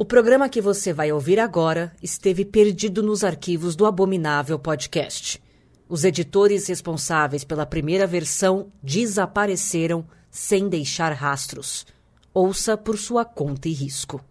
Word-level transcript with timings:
O 0.00 0.04
programa 0.04 0.48
que 0.48 0.60
você 0.60 0.92
vai 0.92 1.10
ouvir 1.10 1.40
agora 1.40 1.92
esteve 2.00 2.44
perdido 2.44 3.02
nos 3.02 3.24
arquivos 3.24 3.74
do 3.74 3.84
Abominável 3.84 4.56
Podcast. 4.56 5.42
Os 5.88 6.04
editores 6.04 6.68
responsáveis 6.68 7.42
pela 7.42 7.66
primeira 7.66 8.06
versão 8.06 8.70
desapareceram 8.80 10.06
sem 10.30 10.68
deixar 10.68 11.12
rastros. 11.12 11.84
Ouça 12.32 12.76
por 12.76 12.96
sua 12.96 13.24
conta 13.24 13.68
e 13.68 13.72
risco. 13.72 14.24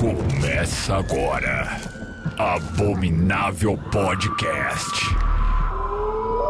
Começa 0.00 0.94
agora. 0.96 1.68
Abominável 2.38 3.76
Podcast. 3.92 5.04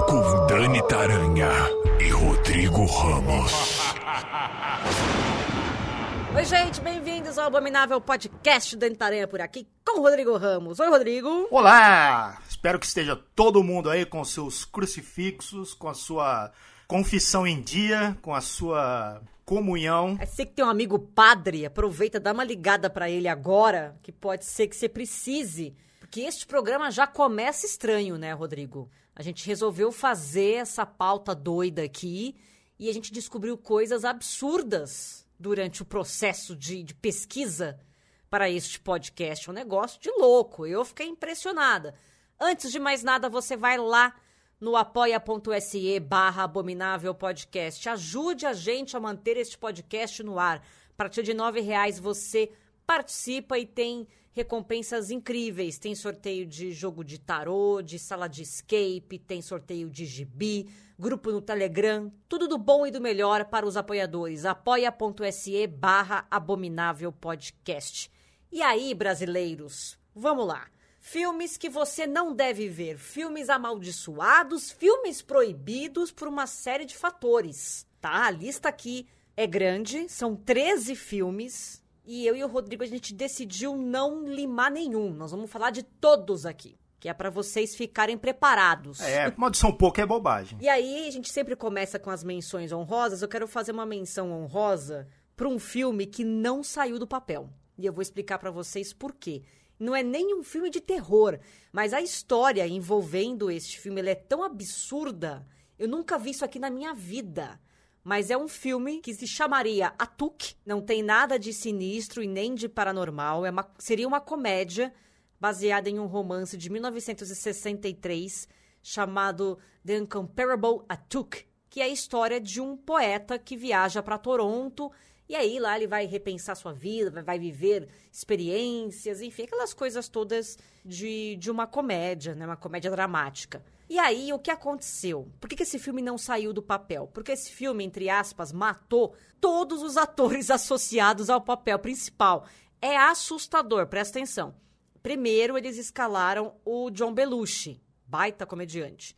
Com 0.08 0.46
Dani 0.46 0.80
Taranha 0.86 1.50
e 1.98 2.08
Rodrigo 2.10 2.86
Ramos. 2.86 3.83
Oi, 6.34 6.44
gente, 6.44 6.80
bem-vindos 6.80 7.38
ao 7.38 7.46
Abominável 7.46 8.00
Podcast 8.00 8.76
Dani 8.76 8.96
Taranha 8.96 9.28
por 9.28 9.40
aqui 9.40 9.66
com 9.84 10.00
o 10.00 10.02
Rodrigo 10.02 10.36
Ramos. 10.36 10.80
Oi, 10.80 10.88
Rodrigo. 10.88 11.46
Olá! 11.50 12.40
Espero 12.48 12.78
que 12.78 12.86
esteja 12.86 13.16
todo 13.34 13.62
mundo 13.62 13.90
aí 13.90 14.04
com 14.04 14.24
seus 14.24 14.64
crucifixos, 14.64 15.74
com 15.74 15.88
a 15.88 15.94
sua 15.94 16.52
confissão 16.86 17.46
em 17.46 17.60
dia, 17.60 18.16
com 18.22 18.34
a 18.34 18.40
sua 18.40 19.22
comunhão. 19.44 20.16
É 20.20 20.26
você 20.26 20.46
que 20.46 20.54
tem 20.54 20.64
um 20.64 20.70
amigo 20.70 20.98
padre, 20.98 21.66
aproveita, 21.66 22.18
dá 22.18 22.32
uma 22.32 22.44
ligada 22.44 22.88
pra 22.88 23.10
ele 23.10 23.28
agora, 23.28 23.96
que 24.02 24.10
pode 24.10 24.44
ser 24.44 24.68
que 24.68 24.76
você 24.76 24.88
precise. 24.88 25.74
Porque 26.00 26.20
este 26.20 26.46
programa 26.46 26.90
já 26.90 27.06
começa 27.06 27.66
estranho, 27.66 28.16
né, 28.16 28.32
Rodrigo? 28.32 28.90
A 29.14 29.22
gente 29.22 29.46
resolveu 29.46 29.92
fazer 29.92 30.54
essa 30.54 30.84
pauta 30.84 31.34
doida 31.34 31.82
aqui 31.82 32.34
e 32.78 32.88
a 32.88 32.92
gente 32.92 33.12
descobriu 33.12 33.56
coisas 33.56 34.04
absurdas 34.04 35.26
durante 35.38 35.82
o 35.82 35.84
processo 35.84 36.56
de, 36.56 36.82
de 36.82 36.94
pesquisa 36.94 37.80
para 38.28 38.50
este 38.50 38.80
podcast. 38.80 39.48
É 39.48 39.52
um 39.52 39.54
negócio 39.54 40.00
de 40.00 40.10
louco. 40.10 40.66
Eu 40.66 40.84
fiquei 40.84 41.06
impressionada. 41.06 41.94
Antes 42.40 42.72
de 42.72 42.78
mais 42.78 43.02
nada, 43.02 43.28
você 43.28 43.56
vai 43.56 43.78
lá 43.78 44.14
no 44.60 44.76
apoia.se 44.76 46.00
barra 46.00 46.44
abominável 46.44 47.14
podcast. 47.14 47.88
Ajude 47.88 48.46
a 48.46 48.52
gente 48.52 48.96
a 48.96 49.00
manter 49.00 49.36
este 49.36 49.56
podcast 49.58 50.22
no 50.22 50.38
ar. 50.38 50.58
A 50.58 50.96
partir 50.96 51.22
de 51.22 51.34
nove 51.34 51.60
reais 51.60 51.98
você 51.98 52.50
participa 52.86 53.58
e 53.58 53.66
tem 53.66 54.06
recompensas 54.34 55.10
incríveis. 55.10 55.78
Tem 55.78 55.94
sorteio 55.94 56.44
de 56.44 56.72
jogo 56.72 57.04
de 57.04 57.18
tarô, 57.18 57.80
de 57.80 57.98
sala 57.98 58.28
de 58.28 58.42
escape, 58.42 59.18
tem 59.18 59.40
sorteio 59.40 59.88
de 59.88 60.04
gibi, 60.04 60.68
grupo 60.98 61.30
no 61.30 61.40
Telegram, 61.40 62.12
tudo 62.28 62.48
do 62.48 62.58
bom 62.58 62.86
e 62.86 62.90
do 62.90 63.00
melhor 63.00 63.46
para 63.46 63.64
os 63.64 63.76
apoiadores. 63.76 64.44
apoia.se 64.44 65.66
barra 65.68 66.26
abominável 66.30 67.12
podcast. 67.12 68.10
E 68.50 68.60
aí, 68.60 68.92
brasileiros, 68.92 69.98
vamos 70.14 70.46
lá. 70.46 70.66
Filmes 71.00 71.56
que 71.56 71.68
você 71.68 72.06
não 72.06 72.34
deve 72.34 72.66
ver, 72.68 72.98
filmes 72.98 73.50
amaldiçoados, 73.50 74.70
filmes 74.70 75.20
proibidos 75.20 76.10
por 76.10 76.26
uma 76.26 76.46
série 76.46 76.86
de 76.86 76.96
fatores, 76.96 77.86
tá? 78.00 78.24
A 78.24 78.30
lista 78.30 78.70
aqui 78.70 79.06
é 79.36 79.46
grande, 79.46 80.08
são 80.08 80.34
13 80.34 80.96
filmes, 80.96 81.83
e 82.04 82.26
eu 82.26 82.36
e 82.36 82.44
o 82.44 82.48
Rodrigo 82.48 82.82
a 82.82 82.86
gente 82.86 83.14
decidiu 83.14 83.76
não 83.76 84.24
limar 84.24 84.70
nenhum. 84.70 85.12
Nós 85.12 85.30
vamos 85.30 85.50
falar 85.50 85.70
de 85.70 85.82
todos 85.82 86.44
aqui, 86.44 86.76
que 87.00 87.08
é 87.08 87.14
para 87.14 87.30
vocês 87.30 87.74
ficarem 87.74 88.18
preparados. 88.18 89.00
É, 89.00 89.32
maldição 89.36 89.72
pouco 89.72 90.00
é 90.00 90.06
bobagem. 90.06 90.58
E 90.60 90.68
aí, 90.68 91.08
a 91.08 91.10
gente 91.10 91.32
sempre 91.32 91.56
começa 91.56 91.98
com 91.98 92.10
as 92.10 92.22
menções 92.22 92.72
honrosas. 92.72 93.22
Eu 93.22 93.28
quero 93.28 93.48
fazer 93.48 93.72
uma 93.72 93.86
menção 93.86 94.30
honrosa 94.32 95.08
para 95.34 95.48
um 95.48 95.58
filme 95.58 96.06
que 96.06 96.24
não 96.24 96.62
saiu 96.62 96.98
do 96.98 97.06
papel. 97.06 97.48
E 97.78 97.86
eu 97.86 97.92
vou 97.92 98.02
explicar 98.02 98.38
para 98.38 98.50
vocês 98.50 98.92
por 98.92 99.14
quê. 99.14 99.42
Não 99.78 99.96
é 99.96 100.02
nem 100.02 100.34
um 100.34 100.44
filme 100.44 100.70
de 100.70 100.80
terror, 100.80 101.38
mas 101.72 101.92
a 101.92 102.00
história 102.00 102.66
envolvendo 102.66 103.50
este 103.50 103.80
filme 103.80 104.00
é 104.02 104.14
tão 104.14 104.42
absurda. 104.42 105.44
Eu 105.78 105.88
nunca 105.88 106.16
vi 106.16 106.30
isso 106.30 106.44
aqui 106.44 106.58
na 106.58 106.70
minha 106.70 106.94
vida. 106.94 107.58
Mas 108.04 108.30
é 108.30 108.36
um 108.36 108.46
filme 108.46 109.00
que 109.00 109.14
se 109.14 109.26
chamaria 109.26 109.94
Atuk. 109.98 110.54
Não 110.64 110.82
tem 110.82 111.02
nada 111.02 111.38
de 111.38 111.52
sinistro 111.54 112.22
e 112.22 112.28
nem 112.28 112.54
de 112.54 112.68
paranormal. 112.68 113.46
É 113.46 113.50
uma, 113.50 113.66
seria 113.78 114.06
uma 114.06 114.20
comédia 114.20 114.92
baseada 115.40 115.88
em 115.88 115.98
um 115.98 116.06
romance 116.06 116.56
de 116.56 116.70
1963 116.70 118.46
chamado 118.82 119.58
The 119.84 119.96
Incomparable 119.96 120.84
Atuk, 120.86 121.46
que 121.70 121.80
é 121.80 121.84
a 121.84 121.88
história 121.88 122.38
de 122.38 122.60
um 122.60 122.76
poeta 122.76 123.38
que 123.38 123.56
viaja 123.56 124.02
para 124.02 124.18
Toronto 124.18 124.92
e 125.28 125.34
aí 125.34 125.58
lá 125.58 125.76
ele 125.76 125.86
vai 125.86 126.04
repensar 126.04 126.54
sua 126.54 126.72
vida, 126.72 127.22
vai 127.22 127.38
viver 127.38 127.88
experiências, 128.12 129.22
enfim, 129.22 129.44
aquelas 129.44 129.72
coisas 129.72 130.08
todas 130.08 130.58
de, 130.84 131.36
de 131.36 131.50
uma 131.50 131.66
comédia, 131.66 132.34
né? 132.34 132.44
Uma 132.44 132.56
comédia 132.56 132.90
dramática. 132.90 133.64
E 133.94 133.98
aí, 134.00 134.32
o 134.32 134.40
que 134.40 134.50
aconteceu? 134.50 135.30
Por 135.38 135.48
que, 135.48 135.54
que 135.54 135.62
esse 135.62 135.78
filme 135.78 136.02
não 136.02 136.18
saiu 136.18 136.52
do 136.52 136.60
papel? 136.60 137.08
Porque 137.14 137.30
esse 137.30 137.52
filme, 137.52 137.84
entre 137.84 138.10
aspas, 138.10 138.50
matou 138.50 139.14
todos 139.40 139.84
os 139.84 139.96
atores 139.96 140.50
associados 140.50 141.30
ao 141.30 141.40
papel 141.40 141.78
principal. 141.78 142.44
É 142.82 142.96
assustador, 142.96 143.86
presta 143.86 144.18
atenção. 144.18 144.56
Primeiro, 145.00 145.56
eles 145.56 145.78
escalaram 145.78 146.56
o 146.64 146.90
John 146.90 147.14
Belushi, 147.14 147.80
baita 148.04 148.44
comediante. 148.44 149.16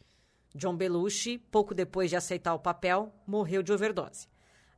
John 0.55 0.77
Belushi, 0.77 1.39
pouco 1.39 1.75
depois 1.75 2.11
de 2.11 2.17
aceitar 2.17 2.53
o 2.53 2.59
papel, 2.59 3.15
morreu 3.27 3.63
de 3.63 3.73
overdose. 3.73 4.29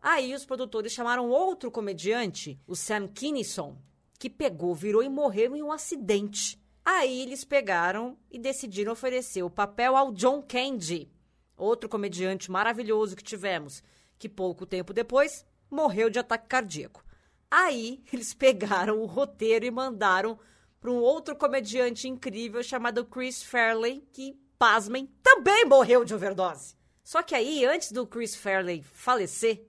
Aí 0.00 0.32
os 0.32 0.47
produtores 0.47 0.92
chamaram 0.92 1.28
outro 1.28 1.72
comediante, 1.72 2.56
o 2.69 2.76
Sam 2.76 3.09
Kinison, 3.09 3.76
que 4.16 4.30
pegou, 4.30 4.76
virou 4.76 5.03
e 5.03 5.09
morreu 5.09 5.56
em 5.56 5.62
um 5.65 5.72
acidente. 5.72 6.56
Aí 6.91 7.21
eles 7.21 7.44
pegaram 7.44 8.16
e 8.31 8.38
decidiram 8.38 8.93
oferecer 8.93 9.43
o 9.43 9.50
papel 9.50 9.94
ao 9.94 10.10
John 10.10 10.41
Candy, 10.41 11.12
outro 11.54 11.87
comediante 11.87 12.50
maravilhoso 12.50 13.15
que 13.15 13.22
tivemos, 13.22 13.82
que 14.19 14.26
pouco 14.26 14.65
tempo 14.65 14.94
depois 14.94 15.44
morreu 15.71 16.09
de 16.09 16.19
ataque 16.19 16.48
cardíaco. 16.48 17.04
Aí 17.50 18.03
eles 18.10 18.32
pegaram 18.32 19.03
o 19.03 19.04
roteiro 19.04 19.66
e 19.66 19.71
mandaram 19.71 20.38
para 20.81 20.91
um 20.91 20.97
outro 20.97 21.37
comediante 21.37 22.09
incrível 22.09 22.62
chamado 22.62 23.04
Chris 23.04 23.43
Fairley, 23.43 24.09
que, 24.10 24.41
pasmem, 24.59 25.10
também 25.22 25.66
morreu 25.66 26.06
de 26.06 26.15
overdose. 26.15 26.75
Só 27.04 27.22
que 27.22 27.34
aí, 27.34 27.66
antes 27.66 27.93
do 27.93 28.06
Chris 28.06 28.34
Fairley 28.34 28.82
falecer, 28.82 29.62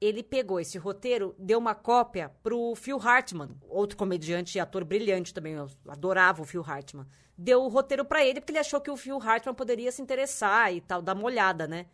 ele 0.00 0.22
pegou 0.22 0.58
esse 0.58 0.78
roteiro, 0.78 1.34
deu 1.38 1.58
uma 1.58 1.74
cópia 1.74 2.30
pro 2.42 2.74
Phil 2.74 2.98
Hartman, 2.98 3.50
outro 3.68 3.98
comediante 3.98 4.56
e 4.56 4.60
ator 4.60 4.82
brilhante 4.82 5.34
também, 5.34 5.52
eu 5.52 5.68
adorava 5.86 6.40
o 6.40 6.46
Phil 6.46 6.64
Hartman. 6.66 7.06
Deu 7.36 7.62
o 7.62 7.68
roteiro 7.68 8.04
para 8.04 8.24
ele 8.24 8.40
porque 8.40 8.52
ele 8.52 8.58
achou 8.58 8.80
que 8.80 8.90
o 8.90 8.96
Phil 8.96 9.20
Hartman 9.20 9.54
poderia 9.54 9.92
se 9.92 10.00
interessar 10.00 10.72
e 10.72 10.80
tal, 10.80 11.02
dar 11.02 11.14
uma 11.14 11.24
olhada, 11.24 11.66
né? 11.66 11.86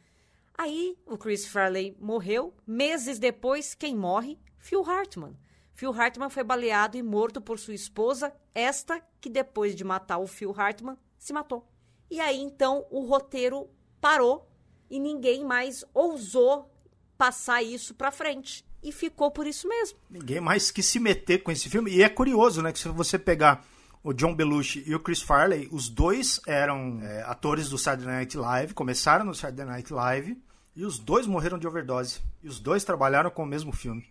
Aí 0.56 0.96
o 1.04 1.18
Chris 1.18 1.46
Farley 1.46 1.96
morreu, 2.00 2.54
meses 2.66 3.18
depois, 3.18 3.74
quem 3.74 3.94
morre? 3.94 4.38
Phil 4.58 4.82
Hartman. 4.88 5.36
Phil 5.74 5.92
Hartman 5.92 6.30
foi 6.30 6.42
baleado 6.42 6.96
e 6.96 7.02
morto 7.02 7.40
por 7.40 7.58
sua 7.58 7.74
esposa, 7.74 8.32
esta 8.54 9.02
que 9.20 9.28
depois 9.28 9.74
de 9.74 9.84
matar 9.84 10.18
o 10.18 10.26
Phil 10.26 10.54
Hartman, 10.56 10.96
se 11.18 11.32
matou. 11.32 11.68
E 12.10 12.20
aí 12.20 12.40
então 12.40 12.86
o 12.90 13.04
roteiro 13.04 13.68
parou 14.00 14.48
e 14.88 14.98
ninguém 14.98 15.44
mais 15.44 15.84
ousou 15.92 16.70
passar 17.16 17.62
isso 17.62 17.94
pra 17.94 18.10
frente. 18.10 18.64
E 18.82 18.92
ficou 18.92 19.30
por 19.30 19.46
isso 19.46 19.68
mesmo. 19.68 19.98
Ninguém 20.08 20.40
mais 20.40 20.70
quis 20.70 20.86
se 20.86 21.00
meter 21.00 21.42
com 21.42 21.50
esse 21.50 21.68
filme. 21.68 21.90
E 21.90 22.02
é 22.02 22.08
curioso, 22.08 22.62
né? 22.62 22.72
Que 22.72 22.78
se 22.78 22.88
você 22.88 23.18
pegar 23.18 23.66
o 24.02 24.12
John 24.12 24.34
Belushi 24.34 24.84
e 24.86 24.94
o 24.94 25.00
Chris 25.00 25.20
Farley, 25.20 25.68
os 25.72 25.88
dois 25.88 26.40
eram 26.46 27.00
é, 27.02 27.22
atores 27.22 27.68
do 27.68 27.76
Saturday 27.76 28.14
Night 28.14 28.36
Live, 28.36 28.74
começaram 28.74 29.24
no 29.24 29.34
Saturday 29.34 29.66
Night 29.66 29.92
Live, 29.92 30.40
e 30.76 30.84
os 30.84 30.98
dois 30.98 31.26
morreram 31.26 31.58
de 31.58 31.66
overdose. 31.66 32.20
E 32.42 32.48
os 32.48 32.60
dois 32.60 32.84
trabalharam 32.84 33.30
com 33.30 33.42
o 33.42 33.46
mesmo 33.46 33.72
filme. 33.72 34.06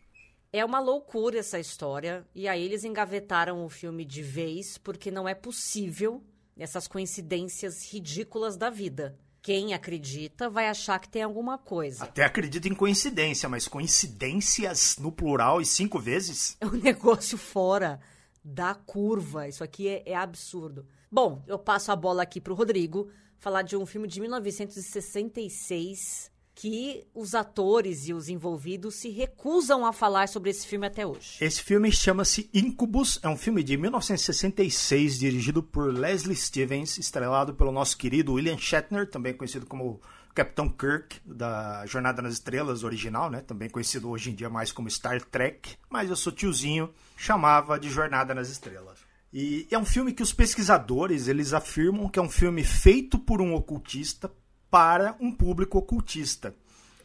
É 0.52 0.66
uma 0.66 0.80
loucura 0.80 1.40
essa 1.40 1.60
história. 1.60 2.26
E 2.34 2.48
aí 2.48 2.64
eles 2.64 2.84
engavetaram 2.84 3.64
o 3.64 3.70
filme 3.70 4.04
de 4.04 4.22
vez, 4.22 4.78
porque 4.78 5.12
não 5.12 5.30
é 5.30 5.34
possível 5.34 6.24
essas 6.58 6.88
coincidências 6.88 7.94
ridículas 7.94 8.58
da 8.58 8.70
vida. 8.70 9.18
Quem 9.46 9.76
acredita 9.76 10.50
vai 10.50 10.68
achar 10.68 10.98
que 10.98 11.08
tem 11.08 11.22
alguma 11.22 11.56
coisa. 11.56 12.04
Até 12.04 12.24
acredita 12.24 12.68
em 12.68 12.74
coincidência, 12.74 13.48
mas 13.48 13.68
coincidências 13.68 14.98
no 14.98 15.12
plural 15.12 15.62
e 15.62 15.66
cinco 15.68 16.00
vezes? 16.00 16.58
É 16.60 16.66
um 16.66 16.72
negócio 16.72 17.38
fora 17.38 18.00
da 18.44 18.74
curva. 18.74 19.48
Isso 19.48 19.64
aqui 19.64 19.88
é, 19.88 20.02
é 20.04 20.16
absurdo. 20.16 20.88
Bom, 21.12 21.44
eu 21.46 21.60
passo 21.60 21.92
a 21.92 21.96
bola 21.96 22.24
aqui 22.24 22.42
pro 22.42 22.56
Rodrigo 22.56 23.12
falar 23.38 23.62
de 23.62 23.78
um 23.78 23.86
filme 23.86 24.08
de 24.08 24.20
1966 24.20 26.32
que 26.56 27.06
os 27.14 27.36
atores 27.36 28.08
e 28.08 28.14
os 28.14 28.30
envolvidos 28.30 28.96
se 28.96 29.10
recusam 29.10 29.86
a 29.86 29.92
falar 29.92 30.30
sobre 30.30 30.50
esse 30.50 30.66
filme 30.66 30.88
até 30.88 31.06
hoje. 31.06 31.38
Esse 31.42 31.62
filme 31.62 31.92
chama-se 31.92 32.50
Incubus, 32.54 33.20
é 33.22 33.28
um 33.28 33.36
filme 33.36 33.62
de 33.62 33.76
1966 33.76 35.20
dirigido 35.20 35.62
por 35.62 35.94
Leslie 35.94 36.36
Stevens, 36.36 36.98
estrelado 36.98 37.54
pelo 37.54 37.74
nosso 37.74 37.98
querido 37.98 38.34
William 38.34 38.58
Shatner, 38.58 39.10
também 39.10 39.34
conhecido 39.34 39.66
como 39.66 40.00
Capitão 40.34 40.70
Kirk, 40.70 41.20
da 41.26 41.86
Jornada 41.86 42.22
nas 42.22 42.34
Estrelas 42.34 42.84
original, 42.84 43.30
né? 43.30 43.42
Também 43.42 43.70
conhecido 43.70 44.10
hoje 44.10 44.32
em 44.32 44.34
dia 44.36 44.50
mais 44.50 44.72
como 44.72 44.90
Star 44.90 45.22
Trek, 45.22 45.76
mas 45.90 46.10
eu 46.10 46.16
sou 46.16 46.32
tiozinho, 46.32 46.90
chamava 47.18 47.78
de 47.78 47.90
Jornada 47.90 48.34
nas 48.34 48.50
Estrelas. 48.50 49.00
E 49.34 49.68
é 49.70 49.78
um 49.78 49.84
filme 49.84 50.14
que 50.14 50.24
os 50.24 50.32
pesquisadores, 50.32 51.28
eles 51.28 51.52
afirmam 51.52 52.08
que 52.08 52.18
é 52.18 52.22
um 52.22 52.30
filme 52.30 52.64
feito 52.64 53.20
por 53.20 53.42
um 53.42 53.54
ocultista 53.54 54.32
para 54.76 55.16
um 55.22 55.32
público 55.32 55.78
ocultista. 55.78 56.54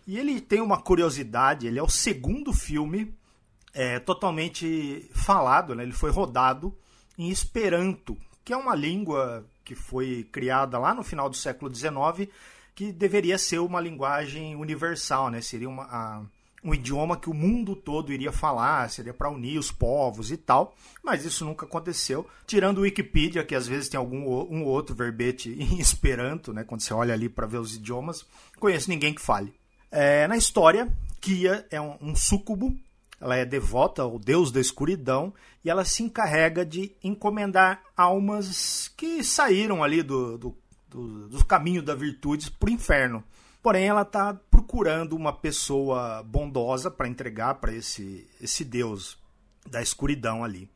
E 0.05 0.19
ele 0.19 0.41
tem 0.41 0.61
uma 0.61 0.83
curiosidade, 0.83 1.69
ele 1.69 1.79
é 1.79 1.83
o 1.83 1.89
segundo 1.89 2.53
filme 2.53 3.15
é, 3.73 4.01
totalmente 4.01 5.09
falado, 5.15 5.73
né? 5.73 5.85
ele 5.85 5.93
foi 5.93 6.11
rodado 6.11 6.77
em 7.17 7.31
Esperanto, 7.31 8.19
que 8.45 8.53
é 8.53 8.57
uma 8.57 8.75
língua 8.75 9.47
que 9.65 9.77
foi 9.77 10.29
criada 10.33 10.81
lá 10.81 10.93
no 10.93 11.05
final 11.05 11.31
do 11.31 11.37
século 11.37 11.73
XIX, 11.73 12.29
que 12.75 12.91
deveria 12.91 13.39
ser 13.39 13.61
uma 13.61 13.81
linguagem 13.81 14.57
universal, 14.57 15.31
né? 15.31 15.41
seria 15.41 15.69
uma, 15.69 15.85
a, 15.85 16.23
um 16.63 16.75
idioma 16.75 17.17
que 17.17 17.31
o 17.31 17.35
mundo 17.35 17.75
todo 17.75 18.13
iria 18.13 18.33
falar, 18.33 18.91
seria 18.91 19.15
para 19.15 19.31
unir 19.31 19.59
os 19.59 19.71
povos 19.71 20.31
e 20.31 20.37
tal, 20.37 20.75
mas 21.03 21.25
isso 21.25 21.45
nunca 21.45 21.67
aconteceu. 21.67 22.27
Tirando 22.47 22.79
o 22.79 22.83
Wikipedia, 22.83 23.45
que 23.45 23.55
às 23.55 23.67
vezes 23.67 23.89
tem 23.89 23.99
algum 23.99 24.25
um 24.51 24.65
outro 24.65 24.95
verbete 24.95 25.51
em 25.59 25.79
Esperanto, 25.81 26.53
né? 26.53 26.65
quando 26.65 26.81
você 26.81 26.93
olha 26.93 27.15
ali 27.15 27.29
para 27.29 27.47
ver 27.47 27.59
os 27.59 27.75
idiomas, 27.75 28.27
conheço 28.59 28.91
ninguém 28.91 29.15
que 29.15 29.23
fale. 29.23 29.53
É, 29.91 30.29
na 30.29 30.37
história, 30.37 30.89
Kia 31.21 31.67
é 31.71 31.81
um, 31.81 31.97
um 32.01 32.15
súcubo 32.15 32.77
ela 33.21 33.37
é 33.37 33.45
devota 33.45 34.03
ao 34.03 34.19
deus 34.19 34.51
da 34.51 34.61
escuridão 34.61 35.33
e 35.63 35.69
ela 35.69 35.85
se 35.85 36.03
encarrega 36.03 36.65
de 36.65 36.97
encomendar 37.05 37.83
almas 37.95 38.91
que 38.97 39.23
saíram 39.23 39.85
ali 39.85 40.03
do, 40.03 40.39
do, 40.39 40.57
do, 40.89 41.29
do 41.29 41.45
caminho 41.45 41.83
da 41.83 41.95
virtude 41.95 42.51
para 42.51 42.71
o 42.71 42.73
inferno. 42.73 43.23
Porém, 43.63 43.87
ela 43.87 44.03
está 44.03 44.35
procurando 44.51 45.15
uma 45.15 45.33
pessoa 45.33 46.23
bondosa 46.23 46.91
para 46.91 47.09
entregar 47.09 47.57
para 47.57 47.73
esse, 47.73 48.27
esse 48.41 48.65
deus 48.65 49.19
da 49.69 49.83
escuridão 49.83 50.43
ali. 50.43 50.71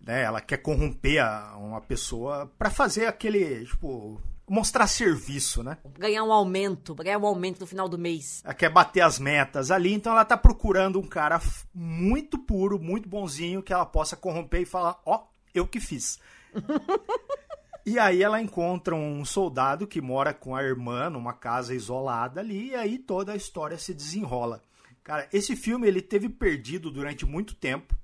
Né? 0.00 0.22
Ela 0.22 0.40
quer 0.40 0.58
corromper 0.58 1.24
a, 1.24 1.56
uma 1.56 1.80
pessoa 1.80 2.52
para 2.58 2.70
fazer 2.70 3.06
aquele, 3.06 3.64
tipo, 3.64 4.20
mostrar 4.48 4.86
serviço, 4.86 5.62
né? 5.62 5.78
Ganhar 5.98 6.24
um 6.24 6.32
aumento, 6.32 6.94
ganhar 6.94 7.18
um 7.18 7.26
aumento 7.26 7.60
no 7.60 7.66
final 7.66 7.88
do 7.88 7.96
mês. 7.96 8.42
Ela 8.44 8.54
quer 8.54 8.68
bater 8.68 9.00
as 9.00 9.18
metas 9.18 9.70
ali, 9.70 9.94
então 9.94 10.12
ela 10.12 10.24
tá 10.24 10.36
procurando 10.36 10.98
um 10.98 11.06
cara 11.06 11.40
muito 11.72 12.36
puro, 12.36 12.78
muito 12.78 13.08
bonzinho, 13.08 13.62
que 13.62 13.72
ela 13.72 13.86
possa 13.86 14.16
corromper 14.16 14.62
e 14.62 14.66
falar, 14.66 15.00
ó, 15.06 15.16
oh, 15.16 15.28
eu 15.54 15.66
que 15.66 15.80
fiz. 15.80 16.18
e 17.84 17.98
aí 17.98 18.22
ela 18.22 18.40
encontra 18.40 18.94
um 18.94 19.24
soldado 19.24 19.86
que 19.86 20.00
mora 20.00 20.32
com 20.32 20.54
a 20.54 20.62
irmã 20.62 21.10
numa 21.10 21.32
casa 21.32 21.74
isolada 21.74 22.40
ali, 22.40 22.70
e 22.70 22.74
aí 22.74 22.98
toda 22.98 23.32
a 23.32 23.36
história 23.36 23.76
se 23.76 23.92
desenrola. 23.92 24.62
Cara, 25.02 25.28
esse 25.32 25.56
filme 25.56 25.88
ele 25.88 26.00
teve 26.00 26.28
perdido 26.28 26.90
durante 26.90 27.26
muito 27.26 27.54
tempo. 27.54 27.96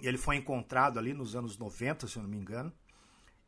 Ele 0.00 0.16
foi 0.16 0.36
encontrado 0.36 0.98
ali 0.98 1.12
nos 1.12 1.36
anos 1.36 1.58
90, 1.58 2.06
se 2.06 2.16
eu 2.16 2.22
não 2.22 2.30
me 2.30 2.38
engano. 2.38 2.72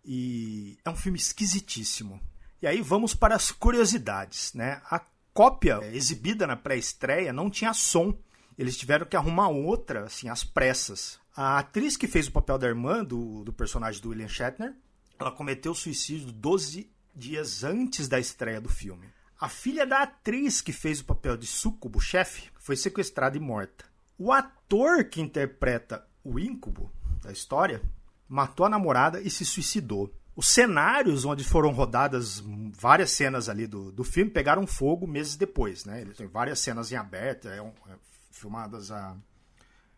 E 0.05 0.79
é 0.85 0.91
um 0.91 0.97
filme 0.97 1.19
esquisitíssimo. 1.19 2.21
E 2.61 2.67
aí 2.67 2.83
vamos 2.83 3.15
para 3.15 3.35
as 3.35 3.51
curiosidades, 3.51 4.53
né? 4.53 4.83
A 4.91 5.01
cópia 5.33 5.81
exibida 5.95 6.47
na 6.47 6.57
pré-estreia 6.57 7.33
não 7.33 7.49
tinha 7.49 7.73
som. 7.73 8.19
Eles 8.59 8.77
tiveram 8.77 9.07
que 9.07 9.17
arrumar 9.17 9.49
outra, 9.49 10.05
assim, 10.05 10.29
às 10.29 10.43
pressas. 10.43 11.19
A 11.35 11.59
atriz 11.59 11.97
que 11.97 12.09
fez 12.09 12.27
o 12.27 12.33
papel 12.33 12.59
da 12.59 12.67
irmã 12.67 13.05
do, 13.05 13.45
do 13.45 13.53
personagem 13.53 14.03
do 14.03 14.09
William 14.09 14.29
Shatner, 14.29 14.75
ela 15.19 15.33
cometeu 15.33 15.75
suicídio 15.75 16.33
12 16.33 16.91
dias 17.15 17.65
antes 17.65 18.09
da 18.09 18.19
estreia 18.19 18.61
do 18.61 18.69
filme. 18.69 19.09
A 19.41 19.49
filha 19.49 19.87
da 19.87 20.03
atriz 20.03 20.61
que 20.61 20.73
fez 20.73 21.01
o 21.01 21.05
papel 21.05 21.37
de 21.37 21.47
Sucubo, 21.47 22.01
chefe, 22.01 22.51
foi 22.59 22.77
sequestrada 22.77 23.37
e 23.37 23.41
morta. 23.41 23.85
O 24.19 24.33
ator 24.33 25.05
que 25.05 25.21
interpreta 25.21 26.05
o 26.25 26.39
Incubo 26.39 26.93
da 27.23 27.31
história 27.31 27.83
matou 28.29 28.67
a 28.67 28.69
namorada 28.69 29.21
e 29.21 29.31
se 29.31 29.45
suicidou. 29.45 30.13
Os 30.35 30.49
cenários 30.49 31.25
onde 31.25 31.43
foram 31.43 31.71
rodadas 31.71 32.43
várias 32.79 33.11
cenas 33.11 33.49
ali 33.49 33.67
do, 33.67 33.91
do 33.91 34.05
filme 34.05 34.31
pegaram 34.31 34.67
fogo 34.67 35.07
meses 35.07 35.37
depois, 35.37 35.85
né? 35.85 36.01
Ele 36.01 36.15
tem 36.15 36.27
várias 36.27 36.61
cenas 36.61 36.93
em 36.93 36.97
aberto, 36.97 37.49
é, 37.49 37.61
um, 37.61 37.73
é 37.89 37.95
filmadas 38.31 38.91
a, 38.93 39.17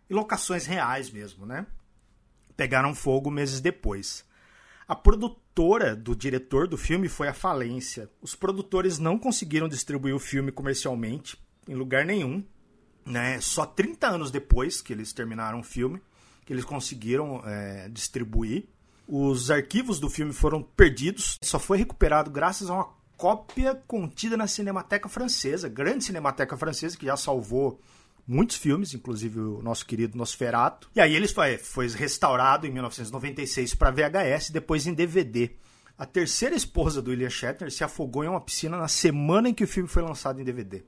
em 0.09 0.15
locações 0.15 0.67
reais 0.67 1.11
mesmo, 1.11 1.45
né? 1.45 1.67
Pegaram 2.57 2.95
fogo 2.95 3.31
meses 3.31 3.61
depois. 3.61 4.25
A 4.91 4.97
produtora 4.97 5.95
do 5.95 6.17
diretor 6.17 6.67
do 6.67 6.77
filme 6.77 7.09
foi 7.09 7.29
à 7.29 7.33
falência. 7.33 8.11
Os 8.21 8.35
produtores 8.35 8.99
não 8.99 9.17
conseguiram 9.17 9.69
distribuir 9.69 10.13
o 10.13 10.19
filme 10.19 10.51
comercialmente 10.51 11.39
em 11.69 11.77
lugar 11.77 12.05
nenhum, 12.05 12.45
né? 13.07 13.41
Só 13.41 13.65
30 13.65 14.09
anos 14.09 14.33
depois 14.33 14.83
que 14.83 14.93
eles 14.93 15.13
terminaram 15.13 15.61
o 15.61 15.63
filme 15.63 16.03
que 16.45 16.53
eles 16.53 16.65
conseguiram 16.65 17.41
é, 17.47 17.89
distribuir. 17.89 18.67
Os 19.07 19.49
arquivos 19.49 20.01
do 20.01 20.11
filme 20.11 20.33
foram 20.33 20.61
perdidos, 20.61 21.39
só 21.41 21.61
foi 21.61 21.79
recuperado 21.79 22.29
graças 22.29 22.69
a 22.69 22.75
uma 22.75 22.89
cópia 23.17 23.77
contida 23.87 24.37
na 24.37 24.49
Cinemateca 24.49 25.09
Francesa, 25.09 25.69
grande 25.69 26.03
Cinemateca 26.03 26.57
Francesa, 26.57 26.97
que 26.97 27.07
já 27.07 27.17
salvou 27.17 27.81
muitos 28.31 28.57
filmes, 28.57 28.95
inclusive 28.95 29.41
o 29.41 29.61
nosso 29.61 29.85
querido 29.85 30.17
Nosferato. 30.17 30.89
E 30.95 31.01
aí 31.01 31.15
ele 31.15 31.27
foi, 31.27 31.59
foi 31.59 31.89
restaurado 31.89 32.67
em 32.67 32.71
1996 32.71 33.75
para 33.75 33.91
VHS 33.91 34.51
depois 34.51 34.87
em 34.87 34.95
DVD. 34.95 35.51
A 35.99 36.07
terceira 36.07 36.55
esposa 36.55 37.03
do 37.03 37.11
William 37.11 37.29
Shatner 37.29 37.71
se 37.73 37.83
afogou 37.83 38.25
em 38.25 38.29
uma 38.29 38.41
piscina 38.41 38.77
na 38.77 38.89
semana 38.89 39.49
em 39.49 39.55
que 39.55 39.65
o 39.65 39.69
filme 39.69 39.89
foi 39.89 40.03
lançado 40.03 40.41
em 40.41 40.45
DVD. 40.45 40.85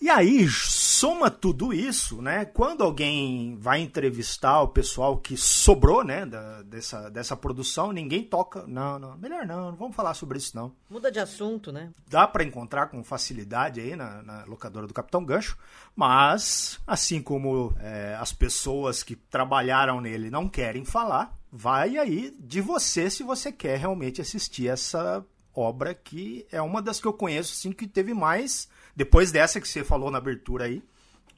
E 0.00 0.08
aí, 0.08 0.48
soma 0.48 1.28
tudo 1.28 1.72
isso, 1.72 2.22
né? 2.22 2.44
Quando 2.44 2.84
alguém 2.84 3.56
vai 3.56 3.80
entrevistar 3.80 4.62
o 4.62 4.68
pessoal 4.68 5.18
que 5.18 5.36
sobrou, 5.36 6.04
né, 6.04 6.24
da, 6.24 6.62
dessa, 6.62 7.10
dessa 7.10 7.36
produção, 7.36 7.92
ninguém 7.92 8.22
toca. 8.22 8.64
Não, 8.66 8.98
não, 8.98 9.16
melhor 9.18 9.44
não, 9.44 9.70
não 9.70 9.76
vamos 9.76 9.96
falar 9.96 10.14
sobre 10.14 10.38
isso 10.38 10.56
não. 10.56 10.72
Muda 10.88 11.10
de 11.10 11.18
assunto, 11.18 11.72
né? 11.72 11.90
Dá 12.08 12.26
para 12.28 12.44
encontrar 12.44 12.86
com 12.86 13.02
facilidade 13.02 13.80
aí 13.80 13.96
na, 13.96 14.22
na, 14.22 14.44
locadora 14.44 14.86
do 14.86 14.94
Capitão 14.94 15.24
Gancho, 15.24 15.58
mas 15.96 16.78
assim 16.86 17.20
como 17.20 17.74
é, 17.80 18.16
as 18.20 18.32
pessoas 18.32 19.02
que 19.02 19.16
trabalharam 19.16 20.00
nele 20.00 20.30
não 20.30 20.48
querem 20.48 20.84
falar, 20.84 21.36
vai 21.50 21.96
aí 21.96 22.34
de 22.38 22.60
você 22.60 23.10
se 23.10 23.22
você 23.22 23.50
quer 23.50 23.78
realmente 23.78 24.20
assistir 24.20 24.68
essa 24.68 25.24
obra 25.54 25.92
que 25.92 26.46
é 26.52 26.62
uma 26.62 26.80
das 26.80 27.00
que 27.00 27.06
eu 27.06 27.12
conheço 27.12 27.52
assim 27.52 27.72
que 27.72 27.86
teve 27.86 28.14
mais 28.14 28.68
depois 28.98 29.30
dessa 29.30 29.60
que 29.60 29.68
você 29.68 29.84
falou 29.84 30.10
na 30.10 30.18
abertura 30.18 30.64
aí, 30.64 30.82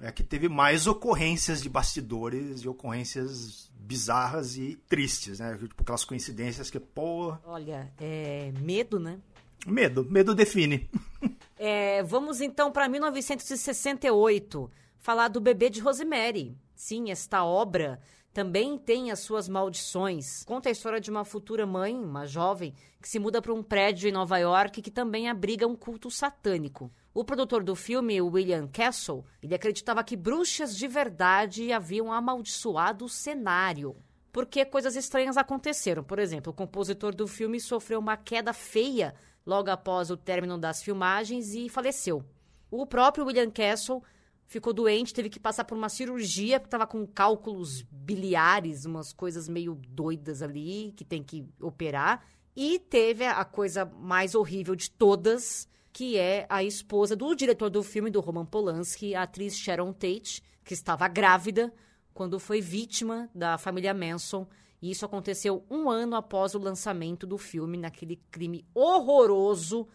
é 0.01 0.11
que 0.11 0.25
teve 0.25 0.49
mais 0.49 0.87
ocorrências 0.87 1.61
de 1.61 1.69
bastidores 1.69 2.63
e 2.63 2.69
ocorrências 2.69 3.70
bizarras 3.79 4.56
e 4.56 4.77
tristes, 4.89 5.41
né? 5.41 5.58
Tipo 5.58 5.82
aquelas 5.82 6.03
coincidências 6.03 6.70
que, 6.70 6.81
pô. 6.81 7.37
Olha, 7.44 7.93
é 8.01 8.51
medo, 8.63 8.99
né? 8.99 9.19
Medo, 9.67 10.06
medo 10.11 10.34
define. 10.34 10.89
é, 11.58 12.03
vamos 12.03 12.41
então 12.41 12.73
para 12.73 12.89
1968, 12.89 14.70
falar 14.96 15.29
do 15.29 15.39
bebê 15.39 15.69
de 15.69 15.81
Rosemary. 15.81 16.56
Sim, 16.75 17.11
esta 17.11 17.44
obra 17.44 18.01
também 18.32 18.79
tem 18.79 19.11
as 19.11 19.20
suas 19.20 19.51
maldições. 19.51 20.44
Conta 20.44 20.70
a 20.70 20.73
história 20.73 20.99
de 20.99 21.11
uma 21.11 21.27
futura 21.27 21.67
mãe, 21.67 21.94
uma 21.94 22.25
jovem, 22.25 22.73
que 23.03 23.08
se 23.08 23.19
muda 23.19 23.43
para 23.43 23.53
um 23.53 23.63
prédio 23.63 24.08
em 24.08 24.13
Nova 24.13 24.39
York 24.39 24.81
que 24.81 24.91
também 24.91 25.29
abriga 25.29 25.67
um 25.67 25.77
culto 25.77 26.11
satânico. 26.11 26.91
O 27.12 27.24
produtor 27.24 27.64
do 27.64 27.74
filme, 27.74 28.20
William 28.20 28.69
Castle, 28.69 29.24
ele 29.43 29.55
acreditava 29.55 30.05
que 30.05 30.17
bruxas 30.17 30.76
de 30.76 30.86
verdade 30.86 31.72
haviam 31.72 32.12
amaldiçoado 32.12 33.05
o 33.05 33.08
cenário. 33.08 33.96
Porque 34.32 34.64
coisas 34.64 34.94
estranhas 34.94 35.36
aconteceram. 35.36 36.05
Por 36.05 36.20
exemplo, 36.20 36.52
o 36.52 36.55
compositor 36.55 37.12
do 37.12 37.26
filme 37.26 37.60
sofreu 37.60 37.98
uma 37.98 38.17
queda 38.17 38.52
feia 38.52 39.14
logo 39.44 39.70
após 39.70 40.10
o 40.10 40.17
término 40.17 40.56
das 40.56 40.82
filmagens 40.82 41.52
e 41.52 41.69
faleceu. 41.69 42.24
O 42.70 42.86
próprio 42.86 43.26
William 43.26 43.50
Castle 43.50 44.00
ficou 44.46 44.72
doente, 44.72 45.12
teve 45.12 45.29
que 45.29 45.40
passar 45.40 45.64
por 45.64 45.76
uma 45.76 45.88
cirurgia, 45.88 46.60
porque 46.60 46.69
estava 46.69 46.86
com 46.86 47.05
cálculos 47.05 47.82
biliares, 47.90 48.84
umas 48.84 49.12
coisas 49.12 49.48
meio 49.48 49.74
doidas 49.88 50.43
ali, 50.43 50.93
que 50.96 51.05
tem 51.05 51.24
que 51.24 51.44
operar. 51.60 52.24
E 52.55 52.79
teve 52.79 53.26
a 53.26 53.44
coisa 53.44 53.84
mais 53.84 54.36
horrível 54.36 54.76
de 54.76 54.90
todas, 54.90 55.69
que 55.93 56.17
é 56.17 56.47
a 56.49 56.63
esposa 56.63 57.17
do 57.17 57.35
diretor 57.35 57.70
do 57.70 57.82
filme, 57.82 58.11
do 58.11 58.20
Roman 58.20 58.47
Polanski, 58.47 59.15
a 59.15 59.23
atriz 59.23 59.56
Sharon 59.56 59.93
Tate, 59.93 60.43
que 60.65 60.75
estava 60.75 61.09
grávida 61.09 61.73
quando 62.15 62.39
foi 62.39 62.61
vítima 62.61 63.29
da 63.35 63.59
família 63.59 63.94
Manson. 63.94 64.47
E 64.81 64.91
isso 64.91 65.05
aconteceu 65.05 65.65
um 65.70 65.91
ano 65.91 66.17
após 66.17 66.55
o 66.55 66.59
lançamento 66.59 67.27
do 67.27 67.37
filme, 67.37 67.77
naquele 67.77 68.17
crime 68.31 68.65
horroroso 68.75 69.87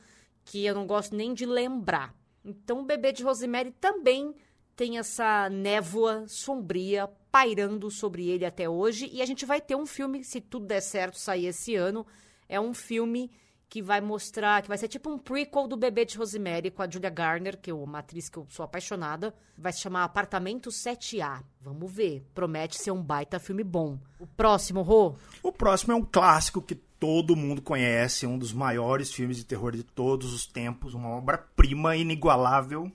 que 0.44 0.64
eu 0.64 0.76
não 0.76 0.86
gosto 0.86 1.16
nem 1.16 1.34
de 1.34 1.46
lembrar. 1.46 2.14
Então, 2.44 2.82
o 2.82 2.86
bebê 2.86 3.12
de 3.12 3.24
Rosemary 3.24 3.72
também 3.72 4.36
tem 4.76 5.00
essa 5.00 5.50
névoa 5.50 6.26
sombria 6.28 7.08
pairando 7.32 7.90
sobre 7.90 8.30
ele 8.30 8.46
até 8.46 8.70
hoje. 8.70 9.10
E 9.12 9.22
a 9.22 9.26
gente 9.26 9.46
vai 9.46 9.60
ter 9.60 9.76
um 9.76 9.86
filme, 9.86 10.24
se 10.24 10.40
tudo 10.40 10.68
der 10.68 10.82
certo, 10.82 11.18
sair 11.18 11.48
esse 11.48 11.76
ano. 11.76 12.06
É 12.48 12.60
um 12.60 12.74
filme 12.74 13.32
que 13.70 13.82
vai 13.82 14.00
mostrar, 14.00 14.62
que 14.62 14.68
vai 14.68 14.78
ser 14.78 14.88
tipo 14.88 15.10
um 15.10 15.18
prequel 15.18 15.68
do 15.68 15.76
Bebê 15.76 16.06
de 16.06 16.18
Rosemary 16.18 16.72
com 16.72 16.82
a 16.82 16.90
Julia 16.90 17.10
Garner, 17.10 17.58
que 17.58 17.72
é 17.72 17.74
uma 17.74 18.00
atriz 18.00 18.30
que 18.30 18.38
eu 18.38 18.46
sou 18.50 18.64
apaixonada. 18.64 19.34
Vai 19.58 19.74
se 19.74 19.82
chamar 19.82 20.04
Apartamento 20.04 20.70
7A. 20.70 21.42
Vamos 21.62 21.92
ver. 21.92 22.26
Promete 22.34 22.78
ser 22.78 22.92
um 22.92 23.02
baita 23.02 23.40
filme 23.40 23.64
bom. 23.64 24.00
O 24.20 24.28
próximo, 24.28 24.82
Rô? 24.82 25.16
O 25.42 25.52
próximo 25.52 25.94
é 25.94 25.96
um 25.96 26.04
clássico 26.04 26.62
que 26.62 26.76
todo 26.76 27.36
mundo 27.36 27.62
conhece, 27.62 28.26
um 28.26 28.38
dos 28.38 28.54
maiores 28.54 29.12
filmes 29.12 29.38
de 29.38 29.44
terror 29.44 29.76
de 29.76 29.84
todos 29.84 30.34
os 30.34 30.46
tempos, 30.46 30.94
uma 30.94 31.10
obra-prima 31.10 31.96
inigualável, 31.96 32.92